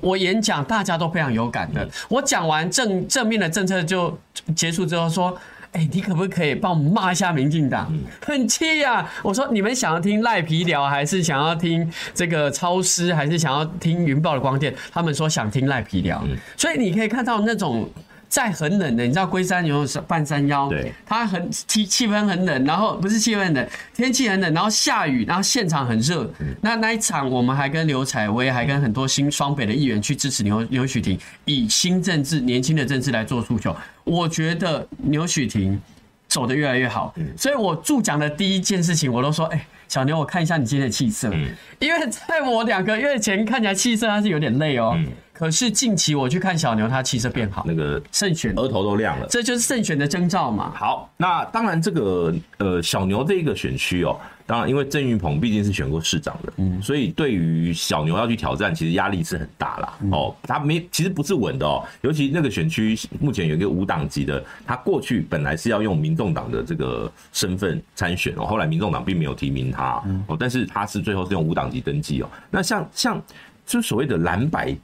[0.00, 1.88] 我演讲大家都非常有感的。
[2.08, 4.18] 我讲完正正面的政策就
[4.54, 5.38] 结束之后说。
[5.76, 7.92] 哎、欸，你可不可以帮我们骂一下民进党？
[8.24, 9.06] 很气呀！
[9.22, 14.74] 我说你们想要听赖皮聊，还是想要听这个超师，还是想要听云豹的光电？
[14.90, 16.24] 他们说想听赖皮聊，
[16.56, 17.86] 所以你可以看到那种。
[18.28, 26.30] 在很冷的，你知道龟山有半山腰，对，它很气气氛很冷，然后不是气氛很冷，天气很冷，然后下雨，然后现场很热。
[26.60, 33.74] 那那一场我们还跟刘采薇，还跟很多新双北的议员去支持刘刘许婷，以新政治、年轻的政治来做诉求。
[34.04, 35.80] 我觉得刘许婷
[36.28, 41.32] 走得越来越好，所以我助讲的第一件事情，我都说，哎，小牛，我看一下你今天的气色，
[41.78, 44.98] 因为在我两个月前看起来气色还是有点累哦。
[45.32, 50.72] 可是近期我去看小牛，他气色变好，那个胜选额头都亮了，这就是胜选的征兆嘛。
[50.74, 59.98] 好，那当然这个呃小牛这个选区哦，当然因为郑运鹏毕竟是选过市长的，嗯，所以对于小牛要去挑战，其实压力是很大啦。
[60.12, 60.34] 哦。
[60.42, 72.30] 他没其实不是稳的哦，尤其那个选区目前有一个无党籍的，他过去本来是要用民众党的这个身份参选哦，后来民众党并没有提名他哦，但是他是最后是用无党籍登记哦。
[72.50, 73.22] 那像像
[73.66, 74.76] 就所谓的蓝白。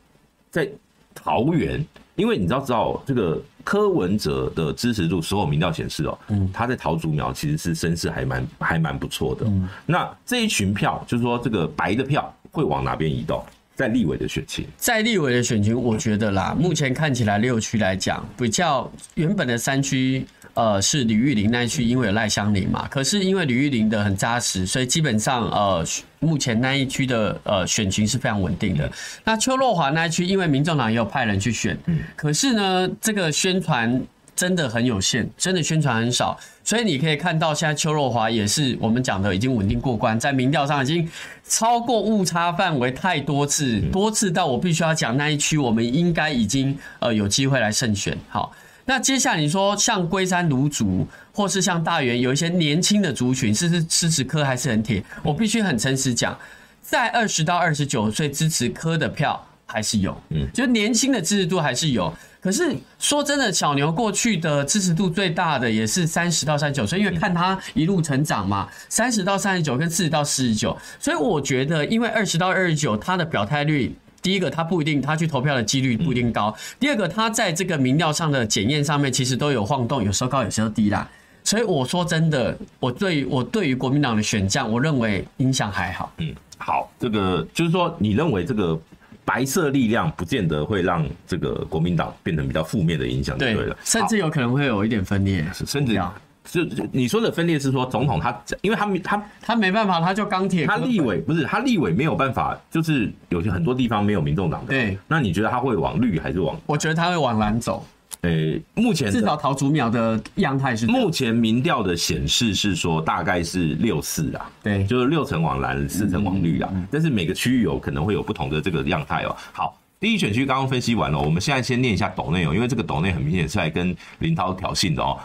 [0.53, 0.69] 在
[1.15, 1.83] 桃园，
[2.15, 9.47] 因为你知道，知道这个柯文哲的支持度，所有民调显示哦，嗯，他在桃竹苗其实是声势还蛮还蛮不错的。
[9.47, 13.45] 嗯，那这一群票，就是说这个白的票会往哪边移动？
[13.75, 20.27] 在立委的选情，在立委的选情，我觉得啦，目前看起来六区来讲，比较原本的三区。
[20.55, 25.83] 呃，是李玉玲那一区，因为有赖香林嘛，可是因为李玉玲的很扎实，所以基本上呃，
[26.19, 28.91] 目前那一区的呃选情是非常稳定的。
[29.25, 31.79] 那邱若华那一区，因为民众党也有派人去选，
[32.15, 33.99] 可是呢，这个宣传
[34.37, 41.09] 真的很有限，真的宣传很少，所以你可以看到现在邱若华也是我们讲的已经稳定过关，在民调上已经
[41.49, 48.53] 超过误差范围太多次，多次到我必须要讲那一区，我们应该已经呃有机会来胜选，好。
[48.85, 55.03] 那接下来你说像龟山卢竹，或是像大园，有一些年轻的族群，是是支持柯还是很铁？
[55.23, 56.37] 我必须很诚实讲，
[56.81, 62.13] 在二十到二十九岁支持科的票还是有，嗯，就年轻的支持度还是有。
[62.41, 73.95] 可是说真的，小牛过去的支持度最大的也是三十到三十九岁，因为看他一路成长嘛，三十到三十九跟四十到四十九，所以我觉得，因为二十到二十九他的表态率。
[74.23, 76.55] 第一个，他不一定，他去投票的几率不一定高。
[76.79, 81.07] 第二个，他在这个民调上的检验上面，其实都有晃动，有时候高，有时候低啦。
[81.45, 86.13] 所以我说真的，我对我对于国民党的选将，我认为影响还好。
[86.19, 88.81] 嗯，好，这个就是说，你认为这个
[89.25, 96.01] 白色力量不见得会让这个国民党变成比较负面的影响，对了，甚至有可能会有一点分裂，甚至。
[96.45, 100.67] 就你说的分裂是说总统他，因为他他他没办法，他就钢铁。
[100.67, 104.69] 他立委不是他立委没有办法，就是有些很多地方没有民众党的。
[104.69, 106.59] 对，那你觉得他会往绿还是往？
[106.67, 107.87] 我觉得他会往蓝走。
[108.23, 110.87] 诶、欸，目前至少桃竹苗的样态是。
[110.87, 116.71] 目前民调的显示是说大概是六四啊，对，就是六成往蓝，四成往绿啊。
[116.91, 119.37] 但是每个区域有可能会有不同的这个样态哦。
[119.53, 119.79] 好。
[120.03, 125.17] 第一选区刚刚分析完了，我们现在先念一下抖内容，因为这个抖内很明显是来跟林涛挑衅的哦。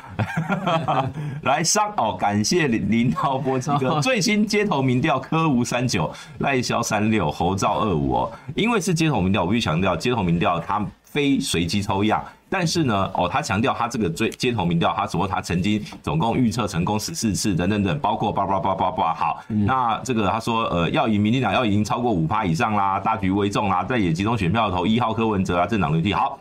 [1.42, 8.32] 来上哦，感谢林林涛波基哥最新街头民调，科吴三九，赖萧三六，侯赵二五哦。
[8.54, 12.24] 因为是街头民调，我必须强调，街头民调它非随机抽样。
[12.50, 19.14] 但是呢，哦，他强调他这个最街头民调，他说他曾经总共预测成功十四次，等等等，包括叭叭叭叭叭。
[19.14, 26.14] 好，那这个他说，呃，要赢民进党要赢超过五趴以上啦，大局为重啦，在野集中选票投一号柯文哲啊，政党轮替。
[26.14, 26.40] 好，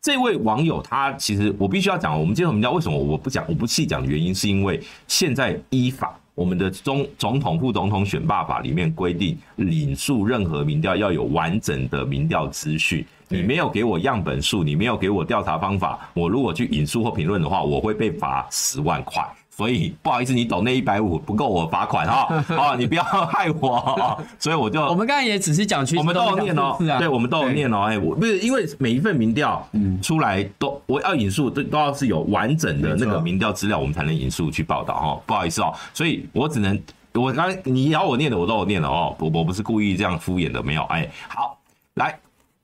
[0.00, 13.04] 这位网友他其实我必须要讲，我们街头民调为什么我不讲，我不细讲的原因，是因为现在依法我们的中总统副总统选罢法里面规定，引述任何民调要有完整的民调资讯。
[13.32, 19.24] 你没有给我样本数，你没有给我调查方法，我如果去引述或评论的话，我会被罚十万块。
[19.54, 24.18] 所以不好意思，你抖那一百五不够我罚款哈， 啊，你不要害我。
[24.38, 27.82] 所以我就我们刚才也只是讲去，我们都有念哦，对，我们都有念哦。
[27.82, 29.62] 哎，我不是因为每一份民调
[30.00, 35.20] 出来都我要引述都都要是有完整的那个民调资料，我们才能引述去报道哈。
[35.26, 36.80] 不好意思哦，所以我只能
[37.12, 40.82] 我刚才你要我念的我都有念了哦，我我不是故意这样敷衍的，没有。
[40.84, 41.58] 哎，好，
[41.96, 42.18] 来。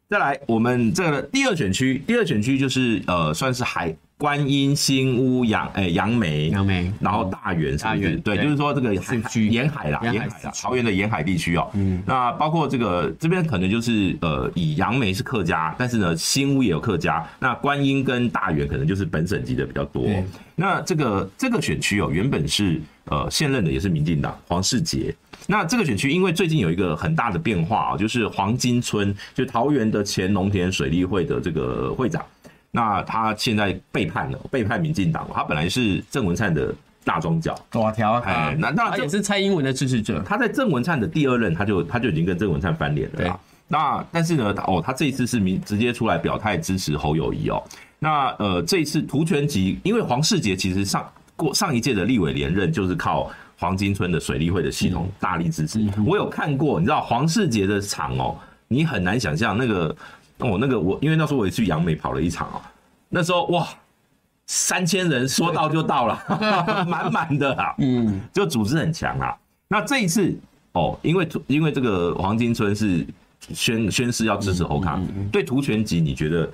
[0.08, 11.70] 再来，我们这个第二选区，第二选区就是呃，算是海观音、新屋、杨诶杨梅、杨梅，然后大园，大园对，就是说这个海沿海啦，沿海啦，桃园的沿海地区哦。
[11.74, 17.24] 嗯，那包括这个这边可能就是呃，以杨梅是客家，但是呢，新屋也有客家。
[17.38, 20.04] 那观音跟大园可能就是本省籍的比较多。
[20.56, 25.14] 那这个这个选区哦，原本是呃现任的也是民进党黄世杰。
[25.46, 32.22] 那这个选区因为最近有一个很大的变化啊，就是黄金村，就桃园的前农田水利会的这个会长，
[32.70, 35.28] 那他现在背叛了，背叛民进党。
[35.32, 40.22] 他本来是郑文灿的大庄脚，多条哎，那那他也是蔡英文的支持者。
[40.26, 43.40] 他在郑文灿的第二任，他就他就已经跟郑文灿翻脸了啦。
[43.66, 47.62] 那但是呢，哦，他这一次是明直接出来表态支持侯友谊哦。
[47.98, 51.06] 那呃，这一次涂全集，因为黄世杰其实上
[51.36, 55.86] 过上一届的立委连任，就是靠黄金村的水利会的系统大力支持。
[56.06, 58.36] 我有看过，你知道黄世杰的厂哦，
[58.68, 59.94] 你很难想象那个
[60.38, 62.60] 哦，那个我因为那时候我也去杨梅跑了一场哦，
[63.08, 63.66] 那时候哇，
[64.46, 66.22] 三千人说到就到了，
[66.88, 69.36] 满满的啊，嗯，就组织很强啊。
[69.68, 70.34] 那这一次
[70.72, 73.06] 哦，因为因为这个黄金村是。
[73.54, 76.50] 宣宣誓要支持侯康，对图全集，你觉得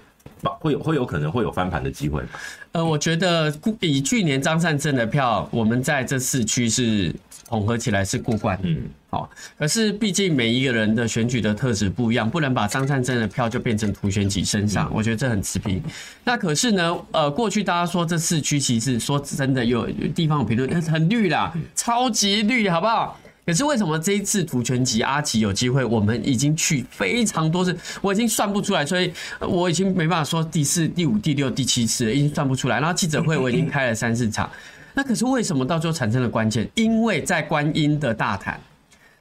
[0.60, 2.28] 会有会有可能会有翻盘的机会吗？
[2.74, 7.14] 呃，我觉得以去年张善政的票，我们在这四区是
[7.46, 9.30] 统合起来是过关，嗯，好。
[9.56, 15.80] 可是毕竟每一个人的选举的特质不一样，不能把张善政的票就变成涂权吉身上，我觉得这很持平。
[16.24, 23.16] 那可是呢，呃，过去大家说这四区其实说真的有地方有评论很绿啦，超级绿，好不好？
[23.46, 25.84] 可是为什么这一次涂权吉阿奇有机会？
[25.84, 32.80] 我们已经去非常多次，我已经算不出来，所以我已经没办法说第四、第五、第六、第七次了，已经算不出来。
[32.80, 34.50] 然后记者会我已经开了三四场，
[34.94, 36.66] 那可是为什么到最后产生了关键？
[36.74, 38.58] 因为在观音的大潭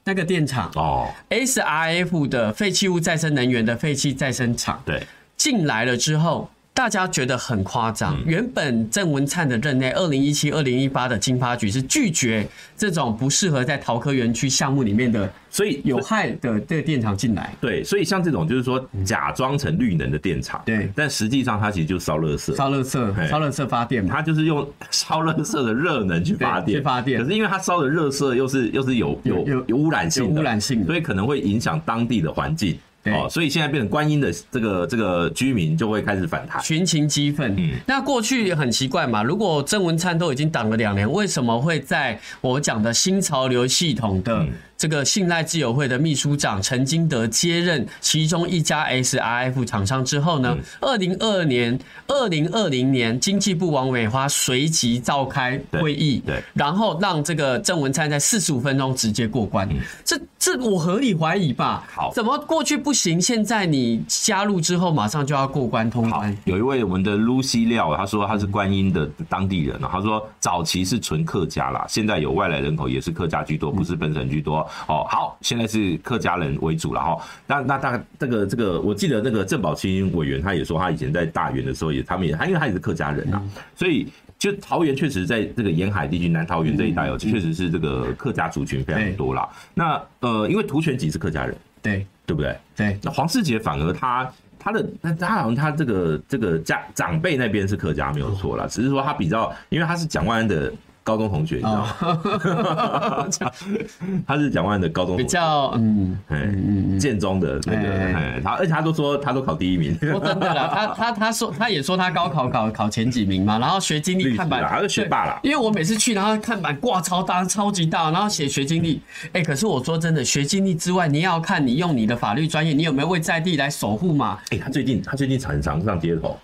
[0.06, 5.06] 那个电厂哦，SRF 的废弃物再生能源的废弃再生厂对
[5.36, 6.50] 进来了之后。
[6.76, 8.18] 大家觉得很夸张。
[8.26, 12.46] 原本郑文灿的任内，二零一七、二零一八的金发局是拒绝
[12.76, 17.56] 这种不适合在桃科园区项目里面的，所以有害的这个电厂进来。
[17.62, 27.22] 对，所以像这种就是说假装成绿能的电厂，对，但实际上它其实就烧热色，烧热色，烧热色发电，它就是用 烧热色的热能去发电，去发电。
[27.22, 32.80] 可是因为它烧的热色又是又是有有有有污染性的，污染性，所以可能会影响当地的环境。
[33.06, 37.54] 哦，所以现在变成观音的这个这个居民就会开始反弹，群情激愤。
[37.58, 44.46] 嗯，那过去也很奇怪嘛，如果郑文灿都已经挡了两年，为什么会在我讲的新潮流系统的？
[44.84, 59.70] 这个信赖自由会的秘书长陈金德接任其中一家 SRF 厂商之后呢，二零二二年、二零二零年，经济部王美花随即召开会议，对，然后让这个郑文灿在四十五分钟直接过关，
[60.04, 61.86] 这这我合理怀疑吧？
[61.96, 66.38] 好，怎么过去不行，现在你加入之后马上就要过关通关？
[66.44, 74.70] 有一位我们的 Lucy 廖，他说他是观音的当地人，他说早期是纯客家啦，现在有外来人口也是客家居多，不是本省居多。
[74.88, 77.18] 哦，好，现在是客家人为主了哈。
[77.48, 83.42] 那那大概这个这个，我记得那个郑宝清委员他也说，他以前在大园的时候也，他们也他因为他也是客家人呐，
[83.76, 89.48] 所以就桃园确实在这个沿海地区，南桃园这一带哦，确实是这个客家族群非常多啦。
[89.74, 92.58] 那呃，因为涂全吉是客家人，对对不对？
[92.76, 93.00] 对。
[93.02, 100.72] 那黄世杰反而他他的那他好像他这个这个家长辈那边是客家没有错啦，只是说他比较，因为他是蒋万安的。
[101.04, 103.28] 高中同学，你知道吗？
[104.26, 109.98] 他是蒋万的高中同学，比较嗯嗯建中的那个，他而且他都说他都考第一名。
[110.00, 115.40] 说真的啦，他他他说他也说他高考考考前几名嘛，然后学经历看板，他是学霸啦。
[115.44, 119.02] 因为我每次去，然后看板挂超大超级大，然后写学经历。
[119.34, 124.40] 哎，可是我说真的，学经历之外，你要看你用你的法律专业，你有没有为在地来守护嘛？
[124.52, 126.40] 哎，他最近他最近常常上街头。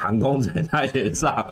[0.00, 1.44] 航空城他也上，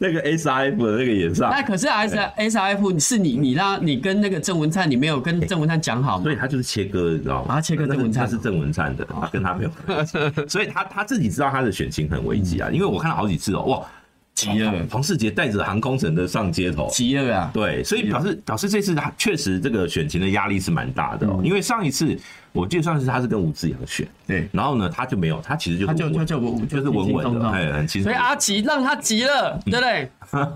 [0.00, 1.48] 那个 SIF 的那个也上。
[1.50, 6.24] 那可是 S S R F 是你你让你跟那个郑文灿，你没有跟郑文灿讲好吗？
[6.24, 7.54] 所以他就是切割，你知道吗？
[7.54, 10.18] 他切割郑文灿，他是郑文灿的，他跟他没有关系。
[10.48, 13.86] 所以他他自己知道他的选情很危急啊，因为我看了好几次哦，哇，
[14.34, 14.72] 急了。
[14.90, 17.50] 黄世杰带着航空城的上街头，急了啊。
[17.54, 22.18] 对，所以表示表示这次他确实这个选情的压力是蛮大的哦，因为上一次。
[22.52, 28.10] 我记得上次他是跟吴志阳选，对，然后呢，他就没有，他其实就他就就就就是稳稳的，哎，很轻松。
[28.10, 30.10] 所以阿吉让他急了，对不对？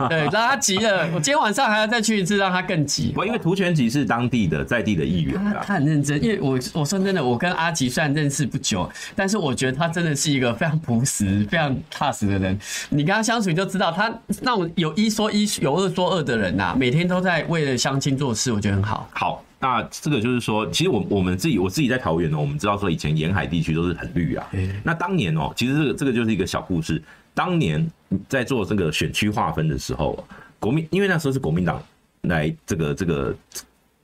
[0.09, 1.07] 对，让他急了。
[1.15, 3.15] 我今天晚上还要再去一次，让他更急。
[3.17, 6.23] 我因为涂全吉是当地的在地的议员，他很认真。
[6.23, 12.59] 因为我我说真的，我跟阿吉虽然认识不久，但是我觉得他真的是一个非常朴实、非常踏实的人。
[12.91, 19.09] 你跟他相处，你就知道他那种有一说一、有二说二的人呐，每天都在为了相亲做事，我觉得很好。
[19.15, 19.43] 好。
[19.59, 24.47] 那这个就是说，其实我我们自己我自己在桃园呢，我们知道说以前沿海地区都是很绿啊。
[24.85, 27.03] 那当年哦，其实这个这个就是一个小故事。
[27.33, 27.91] 当年
[28.29, 30.23] 在做这个选区划分的时候，
[30.59, 31.83] 国民因为那时候是国民党
[32.23, 33.35] 来这个这个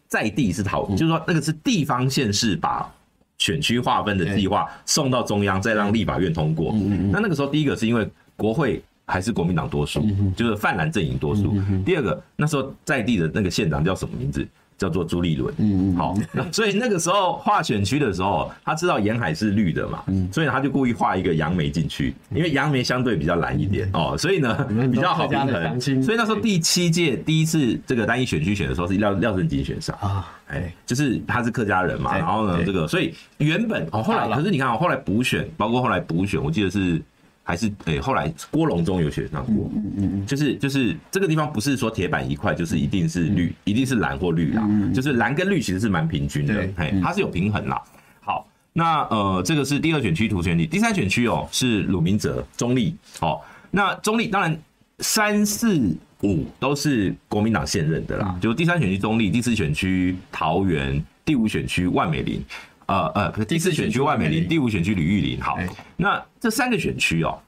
[0.08, 2.90] 在地是讨，就是说那个是地方县市把
[3.38, 6.74] 选区划分的计划送到中央，再让立法院通过。
[7.10, 11.56] 那那个时候第一个是因为国会还是国民党多数，就是泛蓝阵营多数。
[11.84, 14.46] 第二个那时候在地的那个县长叫什么名字？
[14.76, 15.54] 叫做朱立伦。
[15.58, 25.80] 嗯嗯，好，那所以那个时候画选区的时候，他知道沿海是绿的嘛，嗯，所以他就故意画一个杨梅进去，因为杨梅相对比较蓝一点哦，所以呢比较好平衡。
[25.80, 29.96] 所以那时候第七届第一次这个单一选区选的时候是廖廖正金选上。
[30.00, 37.00] 啊，哎，就是他是客家人嘛，然后呢这个所以原本哦后来可是你看哦后来补选，包括后来补选，我记得是。
[37.44, 44.64] 还是诶、欸，后来郭荣中有选上过，嗯嗯嗯，就是就是这个地方不是说铁板一块，就是一定是绿，一定是蓝或绿啦，
[44.94, 47.82] 就是蓝跟绿其实是蛮平均的，嘿，它是有平衡啦。
[48.20, 54.56] 好，那呃，这个是第二选区图选里，第三选区哦是鲁明哲中立，好，那中立当然
[55.00, 62.40] 三四五都是国民党现任的啦，就第三选区中立，第四选区桃园，第五选区万美林。
[62.86, 65.40] 呃呃，第四选区万美林，第五选区吕玉玲。
[65.40, 65.58] 好，
[65.96, 67.38] 那这三个选区哦，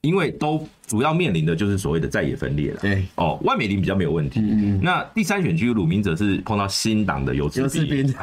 [0.00, 2.80] 因为都主要面临的就是所谓的在野分裂了。
[2.80, 4.40] 对哦，万美林比较没有问题。
[4.40, 8.14] 嗯，那第三选区鲁明哲是碰到新党的游智彬。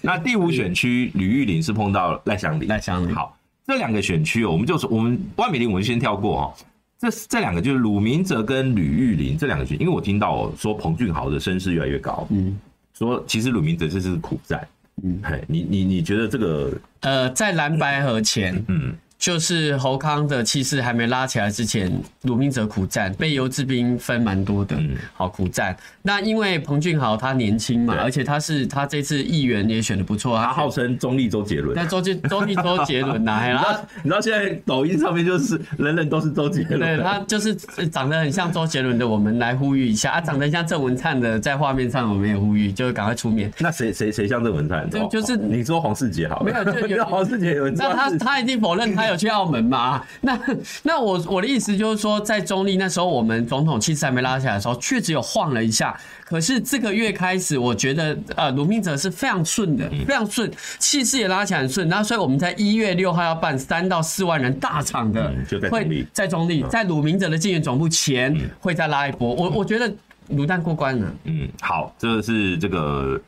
[0.00, 2.68] 那第五选区吕玉玲是碰到赖香林。
[2.68, 3.14] 赖香林。
[3.14, 3.36] 好，
[3.66, 6.54] 这两个选区哦，我们就说我们万美林我们先跳过哦。
[6.98, 12.26] 这这两个就是鲁明哲跟吕玉玲这两个选，因为我听到说彭俊豪的声势越来越高。
[12.30, 12.58] 嗯，
[12.94, 14.66] 说其实鲁明哲这是苦战。
[15.02, 18.94] 嗯，嘿，你你你觉得这个呃，在蓝白河前，嗯。
[19.18, 21.90] 就是侯康的气势还没拉起来之前，
[22.22, 25.74] 鲁明哲苦战，被游志斌分蛮多的，嗯好苦战。
[26.02, 31.74] 那因为彭俊豪他年轻嘛，而且他是他这次议员也选的不错，他号称中立周杰伦。
[31.74, 37.54] 但周杰 中立周杰伦呐， 然后你知道现在抖音上面就是人人都是周杰伦，对，他就是
[37.90, 43.50] 长得很像周杰伦的，我们来呼吁一下啊，长得像郑文灿的，在画面上我们也呼吁，就赶快出面。
[43.58, 44.88] 那谁谁谁像郑文灿？
[44.90, 49.05] 就就是你说黄世杰好了，没有就有 黄世杰有，那他他已经否认他。
[49.08, 50.02] 有去澳门吗？
[50.22, 50.38] 那
[50.82, 55.98] 那我我的意思就是说，在中立那时候，我们总统气势还没拉起来的时候，确实有晃了一下。
[56.24, 61.88] 可是这个月开始，我觉得呃，鲁明哲是非常顺的，非常顺，气势也拉起来很顺。
[61.88, 65.32] 那所以我们在一月六号要办三到四万人大场的，
[65.70, 69.32] 会在中立，在鲁明哲的竞选总部前会再拉一波。
[69.34, 69.88] 我我觉得
[70.30, 71.06] 卤蛋过关了。
[71.24, 73.20] 嗯，好，这个是这个。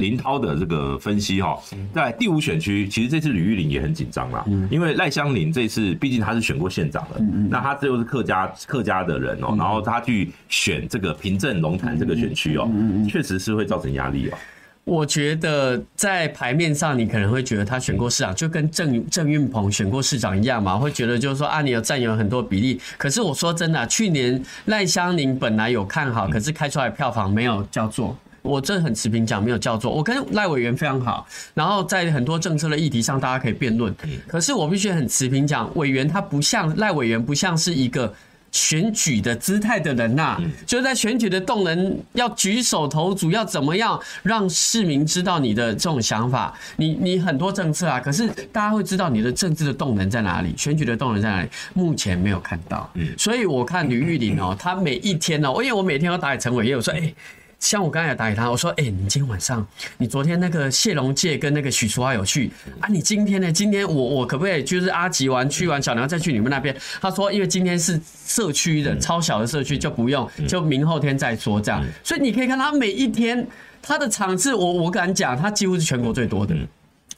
[0.00, 1.56] 林涛的这个分析哈，
[1.94, 12.68] 在第五选区，其实这次吕玉玲也很紧张啦，因为赖香林这次毕竟他是选过县长的，那他这又是客家客家的人哦，然后他去选这个平镇龙潭这个选区哦，
[13.08, 14.38] 确实是会造成压力哦。
[14.84, 22.80] 我觉得在牌面上，你可能会觉得他选过市长，就跟郑郑运鹏选过市长一样嘛，会觉得就是说啊，你有占有很多比例。
[22.96, 28.16] 可是我说真的，去年赖香林本来有看好，可是开出来票房没有叫座。
[28.42, 33.94] 我这很持平讲，没有叫做我跟赖委员非常好，然后在很多政策的议题上，大家可以辩论。
[34.26, 38.12] 可是我必须很持平讲，委员他不像赖委员，不像是一个
[38.50, 40.36] 选举的姿态的人呐，
[40.66, 46.52] 就是在选举的动能要举手投足，要怎么样让市民知道你的这种想法。
[46.76, 51.48] 你你很多政策啊，可是大家会知道你的政治的动能在哪里，选举的动能在哪里？
[51.74, 52.90] 目前没有看到。
[53.18, 57.12] 所以我看吕玉玲哦，他每一天哦，因为我每天都打给陈伟业，我说哎。
[57.60, 59.64] 像我刚才也打给他，我说：“哎、欸，你今天晚上，
[59.98, 62.50] 你昨天那个谢龙介跟那个许淑华有去
[62.80, 62.88] 啊？
[62.88, 63.52] 你今天呢？
[63.52, 71.84] 今天我我可不可以就是阿吉完去完小梁再去你们那边？”他说：“因为今天是社区的超小的社区，就不用，就明后天再说这样。
[72.02, 73.46] 所以你可以看他每一天
[73.82, 76.56] 他的场次，我我敢讲，他几乎是全国最多的。”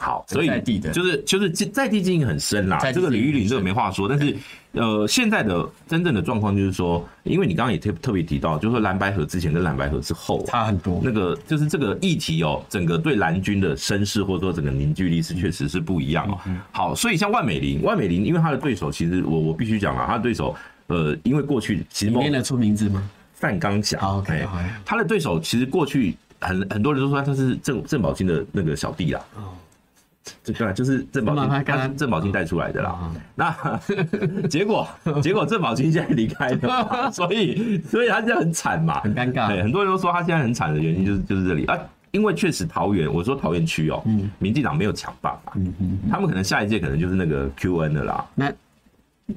[0.02, 0.48] 好，所以
[0.92, 4.08] 就是就是在地经营很深啦，这个吕玉玲这个没话说。
[4.08, 4.36] 但是，
[4.72, 11.00] 呃，现在的真正的状况就是说，因为你刚刚也特特别提到，就是说蓝白河之前跟蓝白河之后差很多。
[11.04, 16.38] 那个就是这个议题哦，整个对蓝军的声势或者说整个凝聚力是确实是不一样哦。
[16.72, 20.52] 好，所以像万美玲，万美玲，因为他的对手其实我我必须讲了，他的对手
[20.88, 23.08] 呃，因为过去其实念得出名字吗？
[23.34, 24.00] 范刚祥。
[24.00, 24.44] OK，
[24.84, 29.20] 他的对手其实过去很很多人都说他是郑郑宝金的那个小弟啦。
[30.44, 33.10] 这对，就是郑宝清，他是郑宝清带出来的啦。
[33.34, 33.80] 那
[34.48, 34.88] 结果，
[35.20, 39.48] 结果郑宝清现在离开了， 所以，所以他现在很惨嘛，很尴尬。
[39.48, 41.76] 对，很多人都说他现在很惨的原因就是就是这里啊，
[42.12, 44.02] 因为确实桃园，我说桃园区哦，
[44.38, 45.52] 民进党没有强棒嘛，
[46.10, 48.24] 他们可能下一届可能就是那个 QN 的啦。
[48.34, 48.52] 那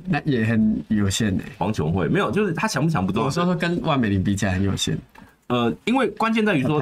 [0.05, 3.25] 那也很有限的，黄琼慧没有，就是他强不强不重要。
[3.25, 4.97] 我说说跟万美玲比起来很有限。
[5.47, 6.81] 呃，因为关键在于说，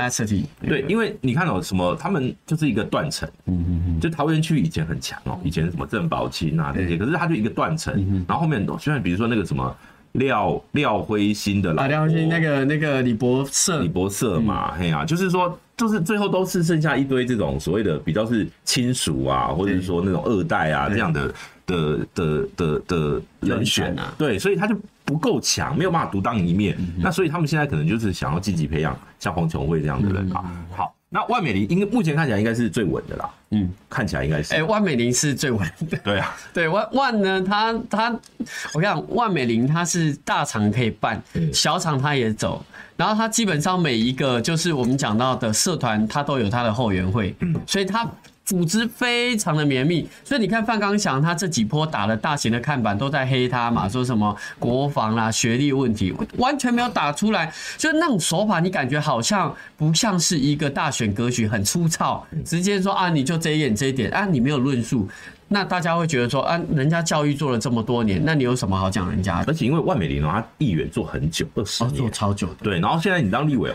[0.61, 7.93] 对，因为你看哦，什么，他们就是一个断层，嗯嗯嗯，就桃园区以前很强哦，以前什么郑宝清啊那些，可是他就一个断层，
[8.26, 9.76] 然后后面，虽然比如说那个什么
[10.14, 21.34] 廖廖辉新的老，廖辉新那个那个李博社，李博社嘛，嘿呀，就是说，就是最后都是剩下一堆这种所谓的比较是亲属啊，或者是说那种二代啊这样的
[21.66, 24.74] 的的的的人选啊，对，所以他就
[25.06, 26.76] 不够强，没有办法独当一面。
[26.80, 30.43] 嗯、那所以他们现在可能就是想要积极培养像黄琼慧这样的人啊。
[30.45, 30.95] 嗯、好。
[31.10, 34.51] 那万美玲应该目前看起来应该是最稳的啦，嗯，看起来应该是。
[34.56, 35.95] 哎、欸，万美玲是最稳的。
[35.99, 38.20] 对啊， 对万万呢，他他，
[38.74, 42.66] 我讲，万美玲他是大厂可以办，嗯、小厂他也走，
[42.97, 48.10] 然后他基本上每一个就是我们讲到的社团，他都有他的后援会，嗯，所以他。
[48.45, 65.07] 组织非常的绵密，所以你看范刚祥他这几波打了大型的看板，都在黑他嘛，说什么国防啦、学历问题，完全没有打出来，就是那种手法，你感觉好像不像是一个大选格局，很粗糙，直接说啊，你就这一点这一点啊，你没有论述，
[65.47, 69.45] 那大家会觉得说啊，人家教育做了这么多年，那你有什么好讲人家的？
[69.47, 73.71] 而且因为万美玲他议员做很久，二十年，做超久的，对，然后现在你当立委。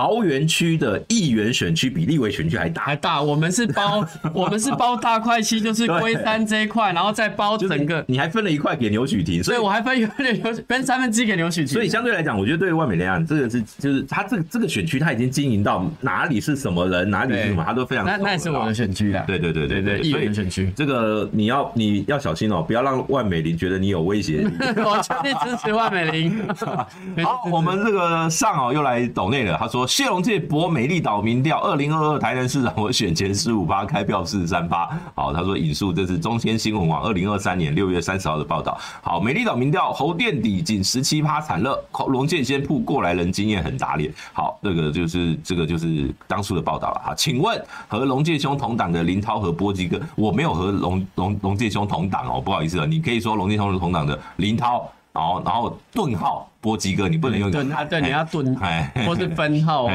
[0.00, 3.20] 桃园区的议员选区比立委选区还大，还大。
[3.20, 8.02] 我们是包， 我们是包大块区，就是龟山这一块，然后再包整个。
[8.08, 11.74] 你还分了一块给刘许婷，所以我还分一块给刘，分三分之一给刘许婷。
[11.74, 18.06] 所以相对来讲，我觉得对万美玲这个是，就是他这个这个选区他已经经营到哪里是什么人，哪里是什么，他都非常。
[18.06, 19.24] 那那也是我的选区啦。
[19.26, 20.72] 对对对对对，议员选区。
[20.74, 24.50] 这个你要你要小心哦，不要让万美玲觉得你有威胁。
[24.82, 26.42] 我全力支持万美玲。
[27.22, 30.68] 好，我们这个上哦又来抖内了，他说谢龙介博。
[30.68, 34.88] 美丽岛民调，二零二二台南市长我选前十五趴，开票四十三趴。
[35.16, 38.78] 好，他说引述这是中天新闻网二零二三年六月三十号的报道。
[39.02, 41.76] 好，美丽岛民调侯垫底仅十七趴惨热，
[42.06, 44.14] 龙健先铺过来人经验很打脸。
[44.32, 47.02] 好，这个就是这个就是当初的报道了。
[47.06, 54.88] 哈，请问和龙介兄同党的林涛和波基哥，我没有和龙龙龙介兄同党哦，不好意思啊，你可以说龙介兄是同党的林涛。
[55.12, 59.88] 然后，然后顿号波基哥，你不能用顿啊，对，你要顿，哎，或是分号。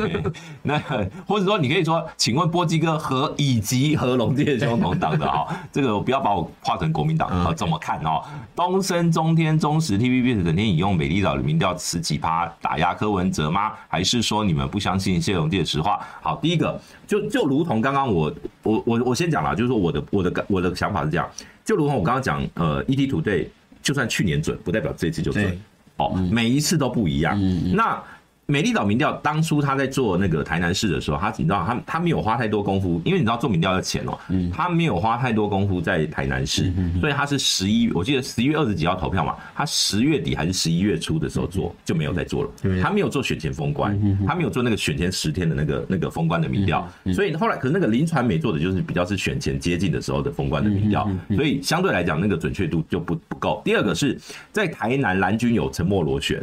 [0.62, 0.78] 那
[1.26, 8.22] 或者说，你可以说，请问波基哥和以及和龙介兄同党的啊， 这个不要把我划成国民党啊，怎么看哦？
[8.54, 13.72] 东升、中天、中时、TVBS 整天引用美丽岛的民调十几趴打压柯文哲吗？
[13.88, 15.98] 还是说你们不相信谢龙介的实话？
[16.20, 18.30] 好，第一个就就如同刚刚我
[18.62, 21.26] 我我我先讲了，就是说我的我的我的想法是这样，
[21.64, 23.46] 就如同我刚刚讲，呃，ET Today。
[23.82, 25.60] 就算去年准，不代表这次就准。
[26.02, 27.38] 哦，每一次都不一样。
[27.74, 28.02] 那。
[28.46, 34.18] 美丽岛民调当初他在做那个台南市的时候，他你知道他他没有花太多功夫，因为你知道做民调要钱哦，
[34.52, 42.50] 他没有花太多功夫在台南市，所以他是十一，我记得十一月二十几号投票嘛，他十月底还是十一月初的时候做就没有再做了，
[42.82, 53.62] 他没有做选前封关，他没有做那个选前十天的那个那个封关的民调，所以后来可是那个林传美做的就是比较是选前接近的时候的封关的民调，所以相对来讲那个准确度就不不够。
[53.64, 54.20] 第二个是
[54.50, 56.42] 在台南蓝军有沉默螺旋，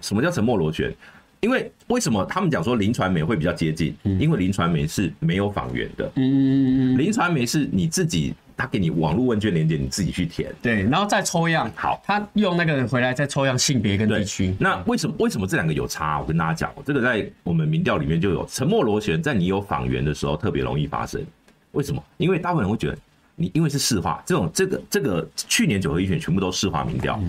[0.00, 0.92] 什么叫沉默螺旋？
[1.40, 3.94] 因为为什么他们讲说林传媒会比较接近？
[4.02, 6.10] 因为林传媒是没有访员的。
[6.16, 10.52] 嗯，林传媒是你自己，他给你网络问卷连接，你自己去填。
[10.60, 11.70] 对，然后再抽样。
[11.76, 14.52] 好，他用那个人回来再抽样性别跟地区。
[14.58, 16.18] 那为什么为什么这两个有差？
[16.20, 21.24] 我跟大家讲，这个在我们民调里面就有沉默螺旋，在你有访员的时候特别容易发生。
[21.72, 22.02] 为什么？
[22.16, 22.98] 因为大部分人会觉得
[23.36, 27.20] 你因为是市话，这种这个这个去年九合一选全部都市话民调，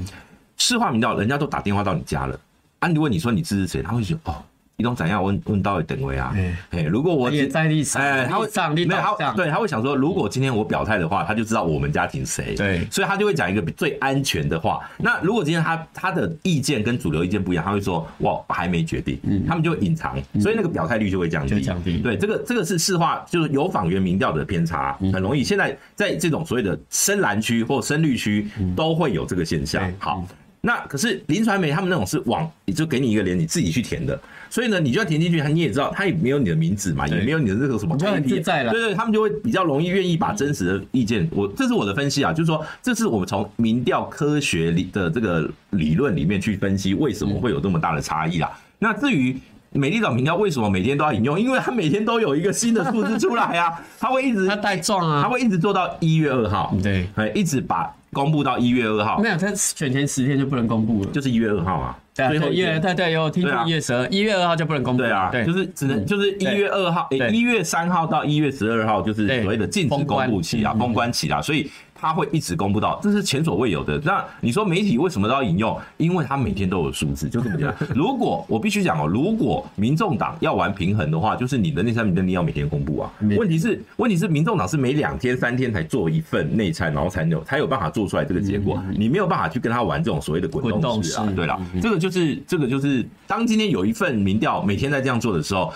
[0.58, 2.40] 市话民调人家都打电话到你家了。
[2.80, 4.36] 啊，如果你说你支持谁，他会觉得哦，
[4.78, 6.34] 一种怎样问问到底等位啊？
[6.70, 14.80] 哎，如果我也在历史，哎，他会这样，没有他，对，他会想说，如果今天我表态的话，他就知道我们家庭谁，对，所以他就会讲一个最安全的话。
[14.98, 21.60] 那如果今天他他的意见跟主流意见不一样，他会说哇还没决定，他们就会隐藏，所以那个表态率就会降低。
[21.60, 25.44] 降低，对，这个这个是市话，就是有访员民调的偏差，很容易。
[25.44, 29.92] 现在在这种所谓的深蓝区或深绿区都会有这个现象。
[30.00, 30.26] 好。
[30.62, 38.72] 那可是林传媒他们那种是网，你就给你一个连，你自己去填的，所以呢，你就要填进去，你也知道他也没有你的名字嘛，也没有你的这个什么，就很自在了。
[38.72, 48.52] 对对，他们就会比较容易愿意把真实的意见，我这是我的分析啊，就是说这是我们从民调科学里的这个理论里面去分析为什么会有这么大的差异啦。
[48.80, 49.38] 那至于
[49.72, 57.96] 美丽岛民调为什么每天都要引用，因为它每天都有一个新的数字出来啊，它会一直它带状啊，它会一直做到一月二号，对，一直把。
[58.12, 61.98] 公布到一月二号，没有，他选前十天就不能公布了，就是一月二号啊。
[62.16, 65.04] 对，一月对对有听说一月十二，一月二号就不能公布。
[65.04, 71.70] 对啊，就是只能就是一月二号，一月三号到一月十二号就是所谓的禁止公布期啊，封关期啊，所以。
[72.00, 74.00] 他会一直公布到，这是前所未有的。
[74.06, 75.78] 那你说媒体为什么都要引用？
[75.98, 77.74] 因为他每天都有数字，就这么讲。
[77.94, 83.12] 如果我必须讲哦，如果民众党要玩平衡的话，就是你的内参民调你要每天公布啊。
[83.38, 88.82] 问题是，问题是民众党是每两天、三天才做一份内参，然后才有才有办法做出来这个结果。
[88.98, 91.28] 你没有办法去跟他玩这种所谓的滚动式啊。
[91.36, 95.74] 对了，这个就是这个就是，当今天有一份民调每天在这样做的时候，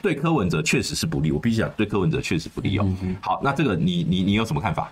[0.00, 1.30] 对柯文哲确实是不利。
[1.30, 2.88] 我必须讲，对柯文哲确实不利哦。
[3.20, 4.90] 好，那这个你你你有什么看法？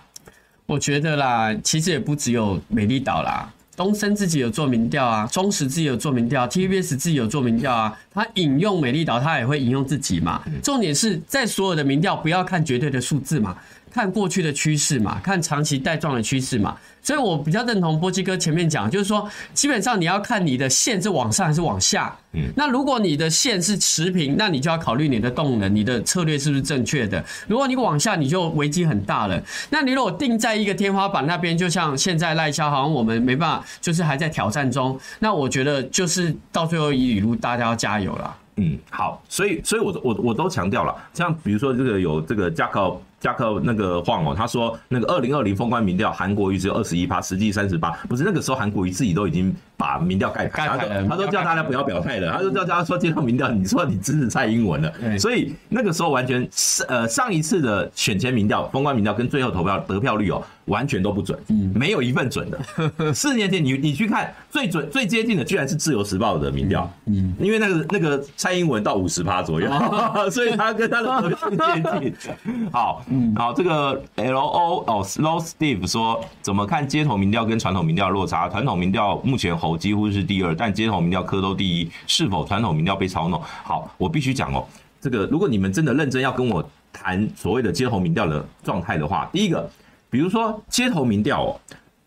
[0.67, 7.97] 我觉得啦，其实也不只有美丽岛啦，东森自己有做民调啊，中时自己有做民调，TVBS 自己有做民调啊。
[8.13, 10.43] 他引用美丽岛，他也会引用自己嘛。
[10.61, 13.55] 重点是在所有的民调，不要看绝对的数字嘛。
[13.97, 22.15] 看过去的趋势嘛，看长期带状的趋势嘛，所以我比较认同波基哥前面讲，就是说，基本上你要看你的线是往上还是往下。
[22.33, 27.25] 嗯，那如果你的线是持平，那你就要考虑你的动能，你的策略是不是正确的。
[27.47, 29.41] 如果你往下，你就危机很大了。
[29.71, 34.95] 那你如果定在一个天花板那边，就像现在赖萧，好像我们没办法，就是还在挑战中。
[35.17, 38.37] 那我觉得就是到最后一里路，大家要加油了。
[38.57, 43.01] 嗯，好，所以，所以我我我都强调了，像比如说这个有这个加考。
[43.19, 50.67] 加克那个晃哦，他说那个二零二零封关民调，韩国瑜只有二十一趴，实际三十八，不是那个时候韩国瑜自己都已经把民调盖牌，
[51.07, 56.47] 他都叫大家不要表态了，他就叫大家说接受民调，你说你支持蔡英文了，所以那个时候完全
[56.87, 61.37] 呃上一次的选前民调、封关民调跟最后投票得票率哦，完全都不准，
[61.73, 62.59] 没有一份准的。
[63.13, 69.71] 四年前你你去看最准最接近的，居然是自由时报的民调，嗯，因为那个那个蔡英文到五十趴左右，
[70.29, 72.13] 所以他跟他的得票接近，
[72.71, 73.03] 好。
[73.09, 78.49] 嗯，好，这个 L O 哦，Slow Steve 说，怎么看街头民调跟传统民调落差？
[78.49, 83.41] 传统民调目前侯几乎是第二，但街头民调柯都第一，是否传统民调被操弄？
[83.63, 84.65] 好，我必须讲哦，
[84.99, 89.69] 这个如果你们真的认真要跟我谈所谓的街头民调的状态的话，第一个，
[90.09, 91.59] 比如说街头民调哦，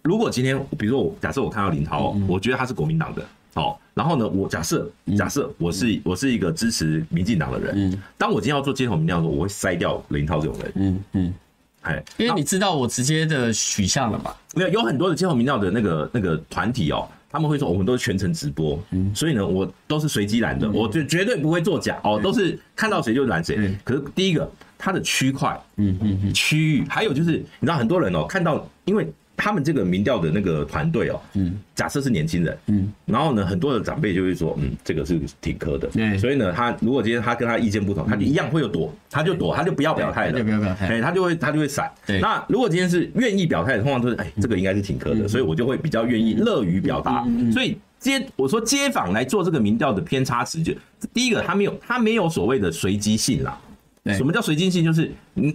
[0.03, 3.24] 如果今天，比如说我假设我看到林涛哦，我觉得他是国民党的。
[3.61, 8.02] 哦，然后呢，我假设假设我是我是一个支持民进党的人，嗯。
[8.16, 10.72] 当我今天要做街头民调的时候，我会筛掉林涛这种人。
[10.76, 11.34] 嗯嗯，
[11.82, 14.34] 哎，因为你知道我直接的取向了吧？
[14.54, 18.78] 没有，有很多的街头民调的那个那个团体哦，他们会说我们都是全程直播，
[19.14, 22.00] 所以呢，我都是随机拦的，我就绝对不会作假。
[22.02, 23.76] 哦，都是看到谁就拦谁。
[23.84, 29.06] 可是第一个，它的区块，嗯嗯嗯，区域，还有就是你知道很多人哦，看到因为。
[29.41, 41.91] 他们这个民调的那个团队哦，嗯，假设是年轻人，嗯，然后呢，很多的长辈就会说，嗯，这个是挺苛的，对，所以呢，他如果今天他跟他意见不同，他就一样会有躲，他就躲，他就不要表态了，不要表态，哎，他就会他就会闪。
[42.07, 47.26] 对，那如果今天是愿意表态的，通常都是，哎，这个应该是挺苛的，所以我就会比较愿意乐于表达。
[47.51, 50.74] 所以街我说街访来做这个民调的偏差值，就
[51.14, 53.59] 第一个他没有他没有所谓的随机性啦。
[54.07, 54.84] 什么叫随机性？
[54.84, 55.12] 就是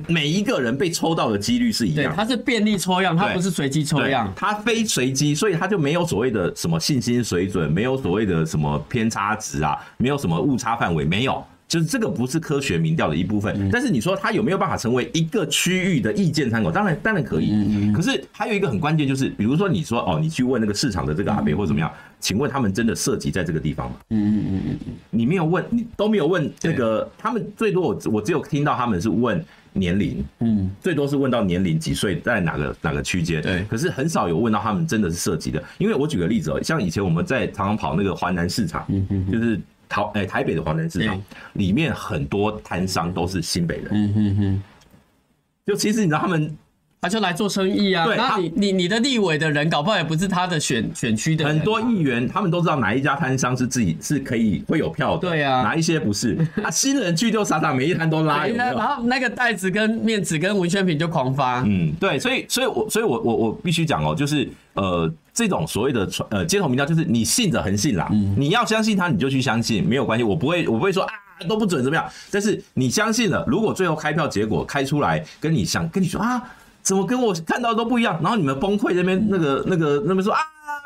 [0.08, 11.44] 每一个人被抽到的几率是一样对，它是便利抽样，它不是随机抽样，它非随机，所以它就没有所谓的什么信心水准，没有所谓的什么偏差值啊，没有什么误差范围，没有。
[11.68, 16.70] 就是这个不是科学民调的一部分，但是你说它有没有办法成为一个区域的意见参考？
[16.70, 17.92] 当然，当然可以。
[17.92, 21.92] 可是还有一个很关键，就是比如说你说哦，你去问那个市场的这个阿伯或怎么样，
[22.26, 23.98] 请问他们真的涉及在这个地方吗？
[24.10, 33.44] 嗯嗯嗯嗯，你没有问，你都没有问那个，他们最多我我只有听到他们是问年龄，嗯，最多是问到年龄几岁，在哪个哪个区间？
[33.44, 35.64] 对，可是很少有问到他们真的是涉及的。
[35.78, 39.62] 因为我举个例子哦，像以前我们在常常跑那个华南市场，嗯嗯，就是。
[39.88, 41.22] 台诶，台北的华南市场
[41.54, 43.90] 里面很多摊商都是新北人。
[43.92, 44.64] 嗯哼哼，
[45.64, 46.58] 就其实你知道他们，
[47.06, 48.04] 他就来做生意啊。
[48.04, 51.46] 对，那你你你的立委的人，搞不好也不是他的选选区的。
[51.46, 55.30] 很多议员他们都知道哪一家摊商是自己是可以会有票的。
[55.30, 56.36] 对啊，哪一些不是？
[56.64, 58.48] 啊，新人去就傻傻每一摊都拉。
[58.48, 61.62] 然后那个袋子跟面子跟文宣品就狂发。
[61.68, 65.14] 嗯，对，所以所以我所以我我我必须讲哦，就是呃。
[65.36, 71.14] 这种所谓的传呃街头民调，就是你信者恒信啦，你要相信他，你就去相信，没有关系，我不会我不会说啊
[71.46, 76.42] 都不准怎么样，但是你相信了，如果最后开票结果开出来，跟你想跟你说啊，
[76.86, 80.40] 怎么跟我看到都不一样，然后你们崩溃那边那个那个那边说啊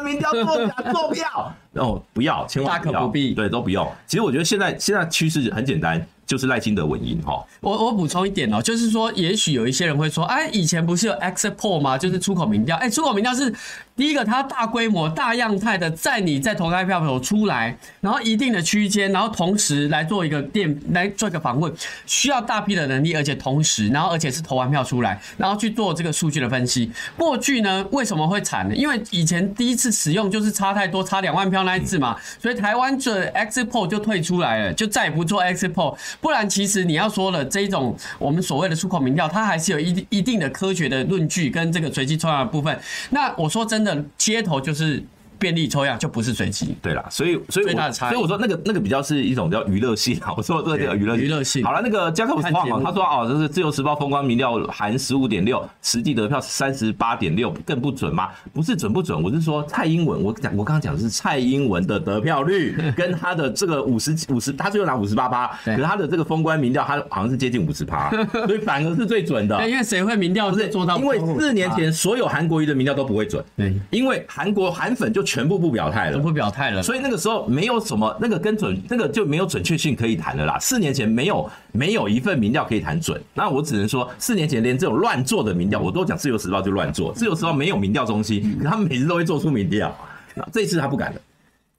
[0.04, 3.88] 民调作假作票，哦不要，千万不要，大可不必，对，都不用。
[4.08, 6.04] 其实我觉得现在现在趋势很简单。
[6.30, 11.98] 就是赖清德稳赢哈，我我补充一点哦，就是说，也许有一些人会说，哎，以前不是有 exit poll 吗？
[11.98, 13.52] 就是出口民调，哎，出口民调是
[14.00, 21.70] 第一个，它大规模、大样态的，在你在投开票的时候出来，然后一定的区间，然后同时来做一个电，来做一个访问，
[22.06, 26.90] 需要大批的能力，而且同时，然后而且是投完票出来，然后去做这个数据的分析。
[27.18, 28.74] 过去呢，为什么会惨呢？
[28.74, 35.98] 因为以前第一次使用就是差太多，差两万票那一次嘛，所以台湾这 X poll 就退出来了，就再也不做 X poll。
[36.22, 42.80] 不然，其实你要说了这种我们所谓的出口民调，它还是有一一定的科学的论据跟这个随机抽样的部分。
[43.10, 45.04] 那我说真的，街头就是
[45.40, 46.76] 便利抽样就不是随机。
[46.82, 50.34] 对啦，所以所以我所以我说那个那个比较是一种叫娱乐性啊。
[50.38, 51.64] 我说这个娱乐娱乐性。
[51.64, 58.30] 好了，那个加克普斯旺他说哦，这是自由时报风光民调含十五点六，实际得票三十八点六，更不准吗？
[58.54, 68.10] 不是准不准，我是说蔡英文，我讲我刚刚讲的是蔡英文的得票率 跟他的这个五十五十，他最后拿五十八趴，可是他的这个封关民调他好像是接近五十趴，
[68.46, 69.70] 所以反而是最准的。
[69.70, 70.98] 因为谁会民调不是做到？
[70.98, 80.58] 因为四年前所有韩国瑜的民调都不会准，对，因为韩国韩粉就全部不表态了，不表态了，所以那个时候没有什么那个跟准那个就没有准确性可以谈的啦。
[80.60, 89.96] 四年前没有没有一份民调可以谈准，那我只能说四年前连这种乱做的民调，我都讲自由时报就乱做，自由时报没有民调中心，可他们每次都会做出民调，
[90.34, 91.22] 那这次他不敢了。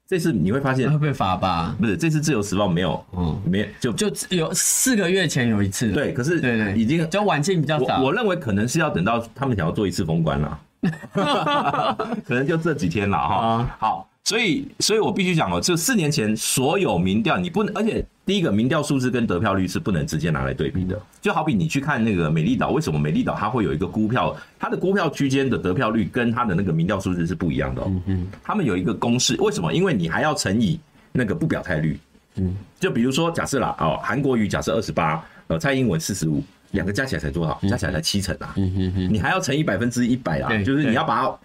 [0.07, 1.73] 这次你会发现会被罚吧？
[1.79, 8.01] 不是，这次自由时报没有，嗯，没就就有四个月前有一次，对，可是对对，已经就晚期比较早。
[8.01, 10.59] 我认为可能是要等到他们想要做一次封关了，
[12.25, 13.75] 可能就这几天了哈。
[13.79, 14.07] 好。
[14.23, 20.97] 所以，所以我必须讲哦，就四年前所有民调，你不能，而且第一个民调数字跟得票率是不能直接拿来对比的。
[21.19, 27.85] 就好比你去看那个美丽岛，为什么美丽岛它会有一个估票，它的估票区间的得票率跟它的那个民调数字是不一样的哦。
[27.87, 29.73] 嗯嗯，他们有一个公式，为什么？
[29.73, 30.79] 因为你还要乘以
[31.11, 31.99] 那个不表态率。
[32.35, 37.59] 嗯，就比如说假设啦，哦，韩国瑜假设二十八，呃，蔡英文四十五，两个加起来才多少？
[37.69, 38.53] 加起来才七成啊。
[38.55, 41.35] 你还要乘以百分之一百啊，就是你要把它。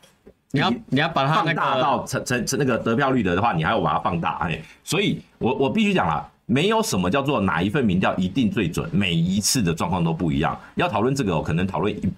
[0.53, 10.59] 你要你要把它放大到成成成那个得票率的话，你还要把它放大哎，所以我我必须讲啦，没有什么叫做哪一份民调一定最准，每一次的状况都不一样。
[10.77, 12.11] 要讨论这个，可能讨论一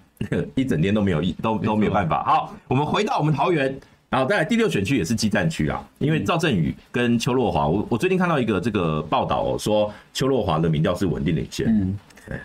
[0.61, 2.23] 一整天都没有一都都没有办法。
[2.23, 3.77] 好，我们回到我们桃园，
[4.09, 11.97] 然后再来第六选区也是激战区啊，因为赵振宇跟邱若华，我我最近看到一个这个报道哦，说邱若华的民调是稳定领先。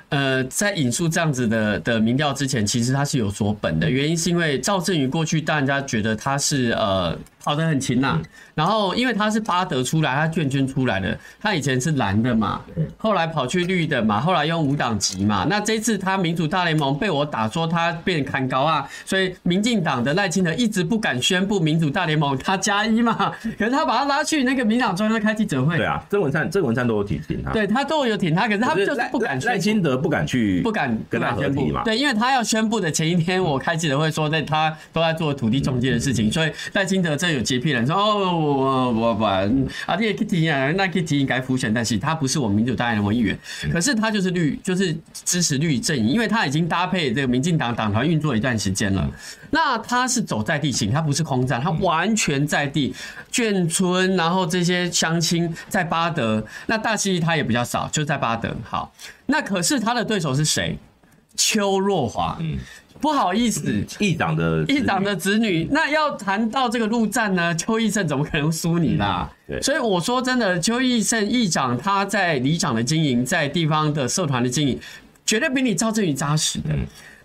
[0.08, 7.18] 呃，在引述这样子的的民调之前，其实他是有所本的，原因是因为赵振宇过去大家觉得他是呃。
[7.44, 8.18] 跑得很勤呐，
[8.54, 12.62] 然后因为他是巴德出来，他卷军出来的，他以前是蓝的嘛，
[12.96, 31.66] 后来跑去绿的嘛，后来用五党籍嘛，那这次他民主大联盟被我打说他变砍高啊，所以民进党的赖清德一直不敢宣布民主大联盟他加一嘛，可是他把他拉去那个民党中央开记者会，对啊，郑文灿郑文灿都有挺挺他，对他都有挺他，可是他就是不敢赖清德不敢去不敢跟他宣布。
[31.66, 37.33] 嘛，对，因为他要宣布的前一天我开记者会说在他都在做土地中介的事情，所以赖清德这。
[37.34, 39.44] 有洁癖人说哦，我我不啊，
[39.98, 43.38] 这个 Kitty 啊，那 Kitty 应该浮选，但是他不是我们民主大联盟议员，
[43.70, 49.10] 可是他就是绿，就是支持绿阵营，因为他已经搭配这个民进党党团运作一段时间了。
[49.50, 52.94] 那他是走在地形，他不是空战，他完全在地
[53.30, 58.54] 眷村，然后这些乡亲在巴德，那大溪他也比较少，就在巴德。
[58.62, 58.92] 好，
[59.26, 60.78] 那可是他的对手是谁？
[61.36, 62.36] 邱若华。
[62.40, 62.58] 嗯。
[63.00, 69.30] 不好意思，议长的议长的子女，那要谈到这个陆战呢，邱义胜怎么可能输你啦？
[69.46, 74.78] 对，所以我说真的，邱义胜议长他在里长的经营，在地方的社团的经营，
[75.26, 76.70] 绝对比你赵振宇扎实的。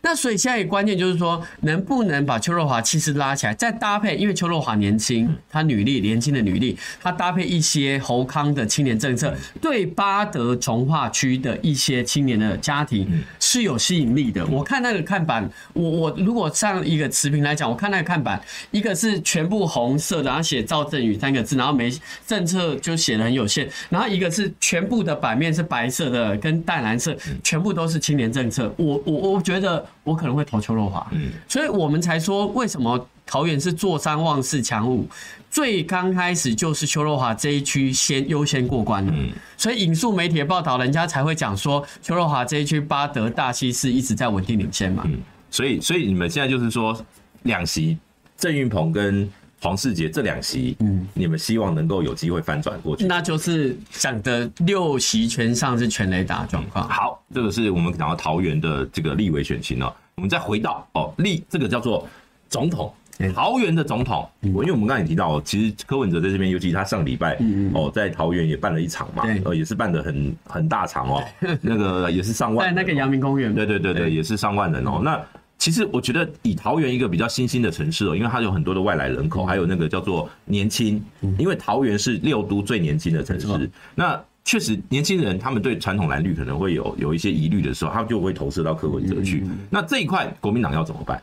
[0.01, 14.45] 那所以现在关键就是说，能不能把邱若华气势拉起来，再搭配，因为邱若华年轻，她女力，年轻的女力，她搭配一些侯康的青年政策，对巴德从化区的一些青年的家庭是有吸引力的。
[14.47, 18.41] 我看那个看板，我我如果上一个持平来讲，我看那个看板，
[18.71, 21.91] 一个是全部红色的，然后写赵振宇三个字，然后没
[22.25, 28.73] 政策就写的很有限，然后一个是全部的版面是白色的跟淡蓝色，全部都是青年政策。
[28.77, 29.85] 我我我觉得。
[30.03, 35.07] 我可能会投邱若华，嗯，所以我们才说为什么桃园是坐山望四强五，
[35.51, 45.19] 最刚开始就是邱若华这一区先优先过关了，嗯，所以引述媒体的报道，人家才会讲说邱若华这一区巴德大溪市一直在稳定领先嘛，嗯，
[45.51, 46.99] 所以所以你们现在就是说
[47.43, 47.97] 两席
[48.37, 49.29] 郑运鹏跟
[49.61, 56.87] 黄世杰这两席，嗯，你们希望能够有机会翻转过去，那就是讲的六席全上是全雷打状况。
[56.87, 59.93] 好，这个是我们讲到桃园的这个立委选情哦。
[60.15, 62.05] 我们再回到哦立这个叫做
[62.49, 62.93] 总统，
[63.33, 64.29] 桃园的总统。
[64.53, 67.37] 我因为我们刚才也提到，其实柯文哲在这边，尤其他上礼拜
[67.73, 71.23] 哦在桃园也办了一场嘛，哦也是办的很很大场哦，
[71.61, 74.99] 那个也是上万，在那个阳明公园，对对对对，也是上万人哦。
[75.03, 75.21] 那
[75.59, 81.03] 其实我觉得以桃园一个比较新兴的城市哦，因为它有很多的外来人口，还有那个叫做年轻，
[81.37, 83.69] 因为桃园是六都最年轻的城市。
[83.93, 89.45] 那确实年轻人他们对传统蓝绿可能会有有一些疑虑的时候，他们就会投射到柯文哲去。
[89.69, 91.21] 那这一块国民党要怎么办？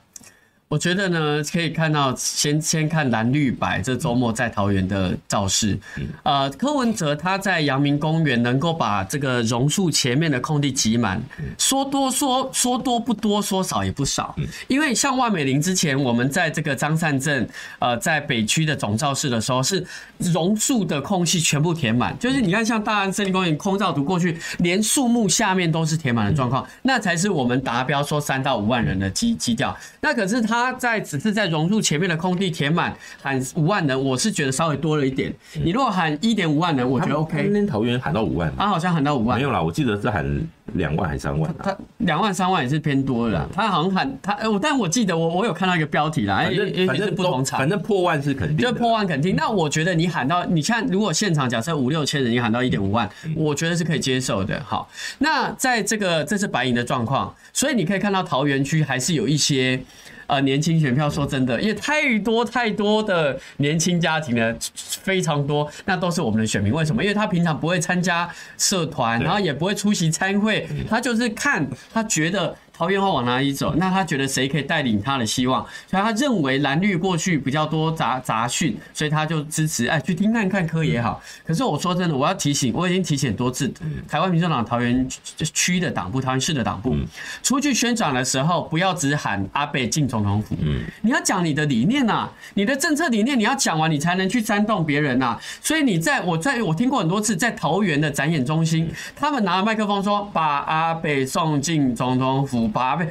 [0.69, 5.79] 我觉得呢，可以看到先先看蓝绿白这周末在桃园的造势。
[6.25, 11.23] 呃，柯文哲他在阳明公园能够把这个榕树前面的空地挤满，
[11.57, 14.35] 说多说说多不多，说少也不少。
[14.67, 17.49] 因为像万美玲之前我们在这个张善镇
[17.79, 19.87] 呃在北区的总造势的时候，是
[20.19, 29.73] 榕树的空隙全部填满，就是你看像大安森林公园空照图过去，连树木下面都是填满的状况，那才是我们达标说三到五万人的基基调。
[30.01, 30.56] 那可是他。
[30.57, 35.33] 他在只是在融入前面的空地填满喊五万人，我是觉得稍微多了一点。
[35.63, 37.43] 你如果喊一点五万人，我觉得 OK。
[37.43, 40.25] 今天桃园喊到五万，他好像喊到五万，没有啦，我记得是喊
[40.73, 41.55] 两万还是三万？
[41.63, 43.49] 他两万三万也是偏多的。
[43.55, 49.37] 他好像喊他，我但我记得我我有看到一个标题啦，反正反正不同场，反正破万是肯定，就破万肯定。
[49.37, 54.61] 那我觉得你喊到，你看如果现场假设五六千人，你喊到一点五万，我觉得是可以接受的。
[54.65, 54.89] 好，
[55.19, 59.81] 那在这个这是白银的状况，所以你可以看到桃园区还是有一些。
[60.27, 66.73] 呃，年轻选票，说真的，因为太多太多的年轻家庭呢，非常多，那都是我们的选民。
[66.73, 67.03] 为什么？
[67.03, 72.57] 因为他平常不会参加社团，然后也不会出席参会，他就是看他觉得。
[72.77, 73.75] 桃园会往哪里走？
[73.77, 75.65] 那他觉得谁可以带领他的希望？
[75.91, 79.87] 所以他认为蓝绿过去比较多杂杂讯，所以他就支持。
[79.87, 81.23] 哎，去听看看科也好。
[81.47, 83.73] 可是我说真的，我要提醒，我已经提醒很多次，
[84.07, 85.09] 台湾民众党桃园
[85.55, 86.95] 区的党部、桃园市的党部，
[87.43, 90.55] 出去宣传的时候，不要只喊阿北进总统府，
[91.01, 95.39] 你要讲你的理念呐，你的政策理念，你要讲完，你才能去煽动别人呐。
[95.63, 102.66] 所以你在我在我听过很多次，在桃园的展演中心，他们拿着麦克风说，把阿北送进总统府。
[102.71, 103.09] 八倍，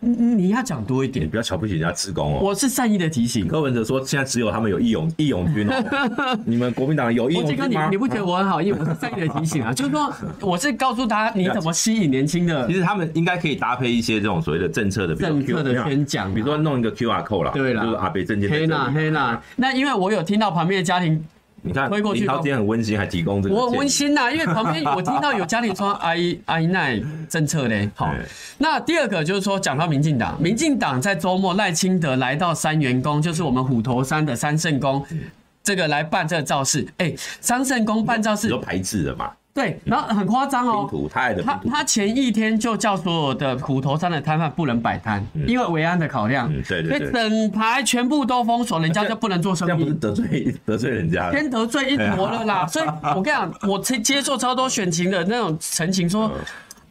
[0.00, 2.40] 你要讲多一点，不要瞧不起人家职工哦。
[2.42, 3.46] 我是善意的提醒。
[3.46, 6.38] 柯文哲说，现在只有他们有义勇义勇军哦。
[6.44, 7.88] 你们国民党有义勇军吗？
[7.90, 8.72] 你不觉得我很好意？
[8.72, 12.66] 我是善意的提醒啊， 就是说，我是告诉大家你怎么吸引年轻的。
[12.66, 18.50] 其实他们应该可以搭配一些这种所谓的政策的政策的宣讲，比如说弄一个 QR code 啦，对啦，就是阿北政见。
[18.50, 21.24] 黑啦黑啦，那因为我有听到旁边的家庭。
[21.64, 23.54] 你看，林涛今天很温馨，还提供这个。
[23.54, 27.88] 我温馨呐，因为旁边 我听到有家庭说 阿姨阿姨那政策嘞。
[27.94, 28.12] 好，
[28.58, 35.04] 那第二个就是说，讲到民进党，民进党在周末赖清德来到三元宫，就是我们虎头山的三圣宫，
[35.62, 36.86] 这个来办这个造势。
[36.98, 39.30] 哎，三圣宫办造势有排斥的嘛？
[39.54, 49.70] 对，然后很夸张哦，他他他前一天就叫所有的虎头山的摊贩不能摆摊，因为维安的考量，对对对，整排全部都封锁，人家就不能做生意。
[49.70, 52.64] 这样不是得罪得罪人家，先得罪一坨了啦。
[52.72, 56.32] 所以我跟你讲，我接接受超多选情的那种陈情说，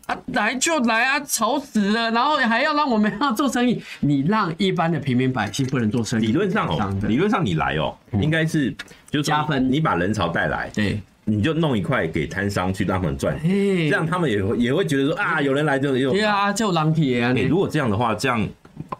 [0.05, 6.27] 啊来就来啊，吵死了，然后还要让我们要做生意，你让一般的平民百姓不能做生意。
[6.27, 8.71] 理论上哦，理论上你来哦，应该是
[9.09, 11.01] 就加分，你把人潮带来，对。
[11.25, 16.11] 你就弄一块给摊商去让他们赚，这样他们也会也会觉得说啊，有人来就有。
[16.11, 17.31] 对啊，就狼皮啊！
[17.31, 18.47] 你如果这样的话，这样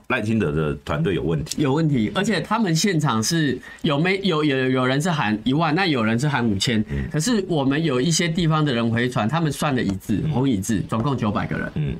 [0.10, 2.12] 赖清德的团队有问题，有问题。
[2.14, 6.84] 而且他们现场是有没有有有人是喊一万，那有人是喊五千。
[7.12, 11.72] 可是我们有一些地方的人回传，他们算的一致，红一致，总共九百个人。
[11.76, 11.96] 嗯。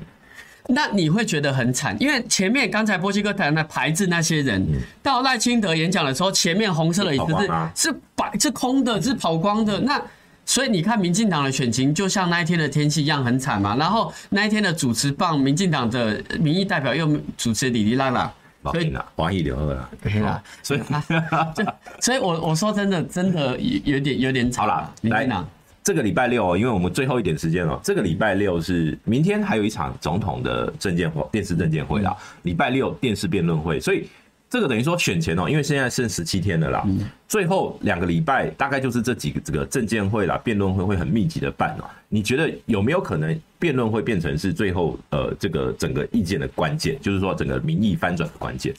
[0.68, 4.64] 那你会觉得很惨，因为前面刚才波西哥谈的牌子那些人，
[5.02, 7.34] 到赖清德演讲的时候，前面红色的椅子
[7.74, 9.80] 是是白是空的，是跑光的。
[9.80, 10.00] 那
[10.44, 13.76] 所以你看，民进党的选情就像那一天的天气一样很惨嘛。
[13.76, 18.32] 然后那一天的主持棒，民进党的民意代表又主持哩哩啦啦，
[18.64, 20.42] 所以黄义刘了，对啦。
[20.62, 20.80] 所以，
[22.00, 24.64] 所以我我说真的，真的有点有点惨。
[24.64, 25.28] 好了，来。
[25.84, 27.80] 这个礼拜六哦，因为我们最后一点时间了。
[27.82, 32.16] 这个礼拜六是明天还有一场总统的证见会，电视证见会啦。
[32.42, 34.06] 礼拜六电视辩论会，所以
[34.48, 36.86] 这个等于说选前哦，因为现在剩十七天了啦。
[37.26, 41.84] 最后两个礼拜大概就是这几个这个证见会啦，辩论会会很密集的办哦。
[42.08, 48.72] 你觉得有没有可能辩论会变成是最后呃这个整个意见的关键，就是说整个民意翻转的关键？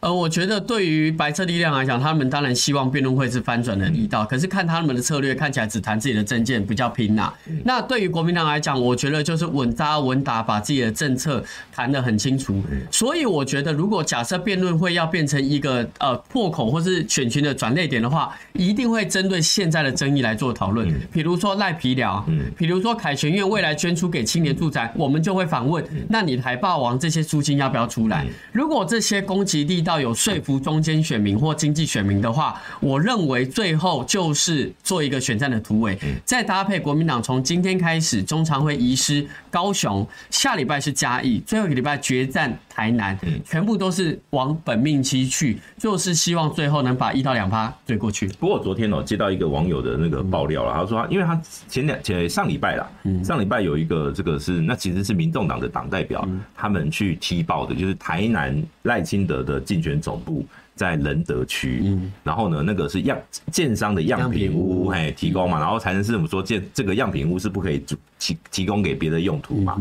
[0.00, 7.32] 呃，我觉得对于白色力量来讲，他们当然希望辩论会是翻转的力道，可是看他们的策略，看起来只谈自己的政见，比较拼呐。
[7.64, 11.42] 那对于国民党来讲，我觉得就是稳扎稳打，把自己的政策
[11.72, 12.62] 谈得很清楚。
[12.92, 20.88] 所以我觉得，如果假设辩论会要变成一个呃破口或是选群的转捩点的话，一定会针对现在的争议来做讨论。
[21.12, 22.24] 比如说赖皮寮，
[22.56, 28.24] 比如说凯旋院未来捐出给青年住宅，我们就会反问：那你台霸王这些租金要不要出来？
[28.52, 48.28] 如果这些攻击力到有说服中间选民或经济选民的话，我认为最后就是做一个选战的突围，再搭配国民党从今天开始中常会移师高雄，下礼拜是嘉义，最后一个礼拜决战台南，全部都是往本命期去，就是希望最后能把一到两趴追过去。
[48.38, 52.86] 不过昨天哦，接到一个网友的那个爆料了，他说他，因为他前两前上礼拜啦，
[53.24, 62.12] 上礼拜有一个这个是那其实是民众党的党代表，他们去踢爆的，就是台南赖清德的竞选总部在仁德区，嗯。
[62.22, 63.18] 然后呢，那个是样
[63.50, 67.82] 建商的样品屋，哎，提供嘛，然后台南市政府说建这个样品屋是不可以
[68.18, 69.76] 提提供给别的用途嘛，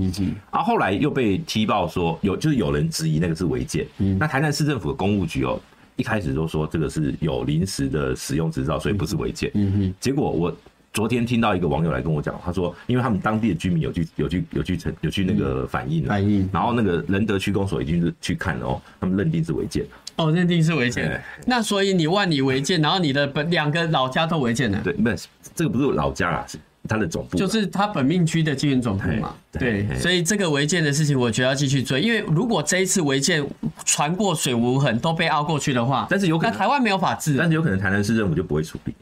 [0.51, 4.17] 然后后来又被踢爆说有就是有人质疑那个是违建，嗯。
[4.19, 5.59] 那台南市政府的公务局哦。
[5.99, 9.49] 一开始都说这个是有临时的使用执照，所以不是违建。
[9.55, 9.93] 嗯哼。
[9.99, 10.55] 结果我
[10.93, 16.49] 昨天听到一个网友来跟我讲，他说，因为他们当地的居民有去有去有去有去那个反映了，反映。
[16.51, 19.85] 然后那个仁德区公所已经是去看了哦，他们认定是违建。
[20.15, 21.21] 哦，认定是违建。
[21.45, 24.81] 那所以你万里违建，然后你的本两个老家都违建了。
[24.83, 26.57] 对，不是这个不是老家啊，是。
[26.89, 33.45] 他的总部就是他本命区的经营总部嘛，对，所以这个违建的事情，我觉得要继续追，因为如果这一次违建
[33.83, 38.93] 船过水无痕都被凹过去的话，但是有可能台湾没有法治，但是有可能台南市政府就不会处理。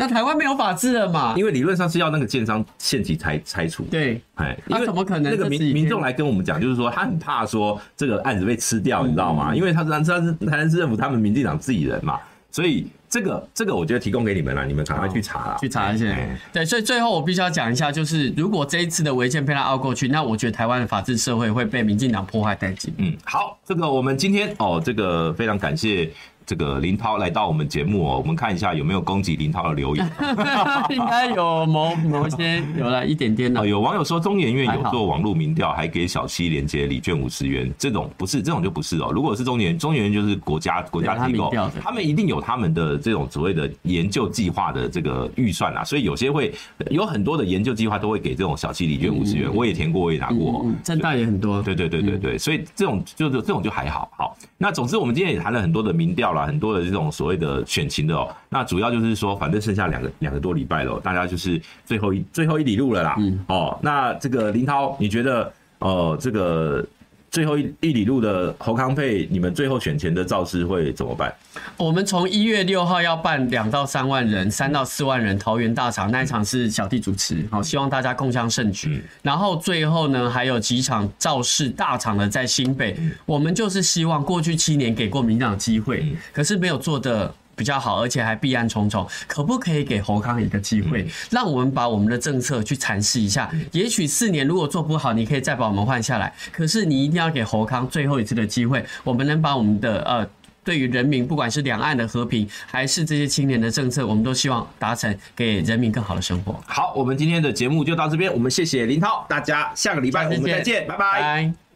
[0.00, 1.34] 那台湾没有法治了嘛？
[1.36, 3.84] 因为理论上是要那个建商限期拆拆除。
[3.84, 5.30] 对，哎，那怎么可能？
[5.30, 9.54] 那个民民众来跟我们讲，就是说他很怕说这个案子被吃掉，你知道吗？
[9.54, 12.18] 因为他是他是台南市政府他们民进党自己人嘛，
[12.50, 12.86] 所以。
[13.10, 16.06] 这个这个我觉得提供给你们了，你们赶快去查了，去查一下。
[16.52, 22.94] 对，所以最后我必须要讲一下，就是如果这一次的违建被他熬过去，那我觉得台湾的法治社会会被民进党破坏殆尽。
[22.98, 26.08] 嗯，好，这个我们今天哦，这个非常感谢。
[26.50, 30.04] 这个林涛来到我们节目哦，我们看一下有没有攻击林涛的留言。
[30.90, 33.64] 应该有某某些有了一点点的。
[33.64, 39.12] 有网友说中研院有做网络民调，还给小七连接礼券五十元，这种不是，这种就不是哦。
[39.14, 46.52] 如果是中研，中研院就是国家国家机构，他们一定有他们的这种所谓的研究计划的这个预算啊，所以有些会
[46.90, 49.48] 有很多的研究计划都会给这种小七礼券五十元。
[49.54, 51.62] 我也填过，我也拿过，政大也很多。
[51.62, 54.10] 对对对对对，所以这种就是这种就还好。
[54.16, 56.39] 好，那总之我们今天也谈了很多的民调了。
[56.46, 63.16] 很多的这种所谓的选情的哦，那主要就是说，反正剩下两个两个多礼拜了，大家就是最后一最后一里路了啦。
[63.18, 66.84] 嗯，哦，那这个林涛，你觉得呃，这个
[67.30, 71.32] 最后一一里路的侯康配，你们最后选前的造势会怎么办？
[71.76, 79.02] 我们从一月六号要办两到三万人，三到四万人桃园大场，那一场是小弟主持，好，希望大家共襄盛举。
[79.22, 93.50] 然后最后呢，还有几场造势大场的在新北，我们就是希望过去七年给过民进党机会，可是没有做的比较好，而且还弊案重重，可不可以给侯康一个机会，让我们把我们的政策去阐释一下？
[93.72, 100.26] 也许四年如果做不好，你可以再把我们换下来，可是你一定要给侯康最后一次的机会，我们能把我们的呃。
[100.62, 106.54] 对于人民，不管是两岸的和平，还是这些青年的政策，我们都希望达成给人民更好的生活。
[106.66, 111.69] 好，我们今天的节目就到这边，我们谢谢林涛，大家下个礼拜我们再见，拜拜。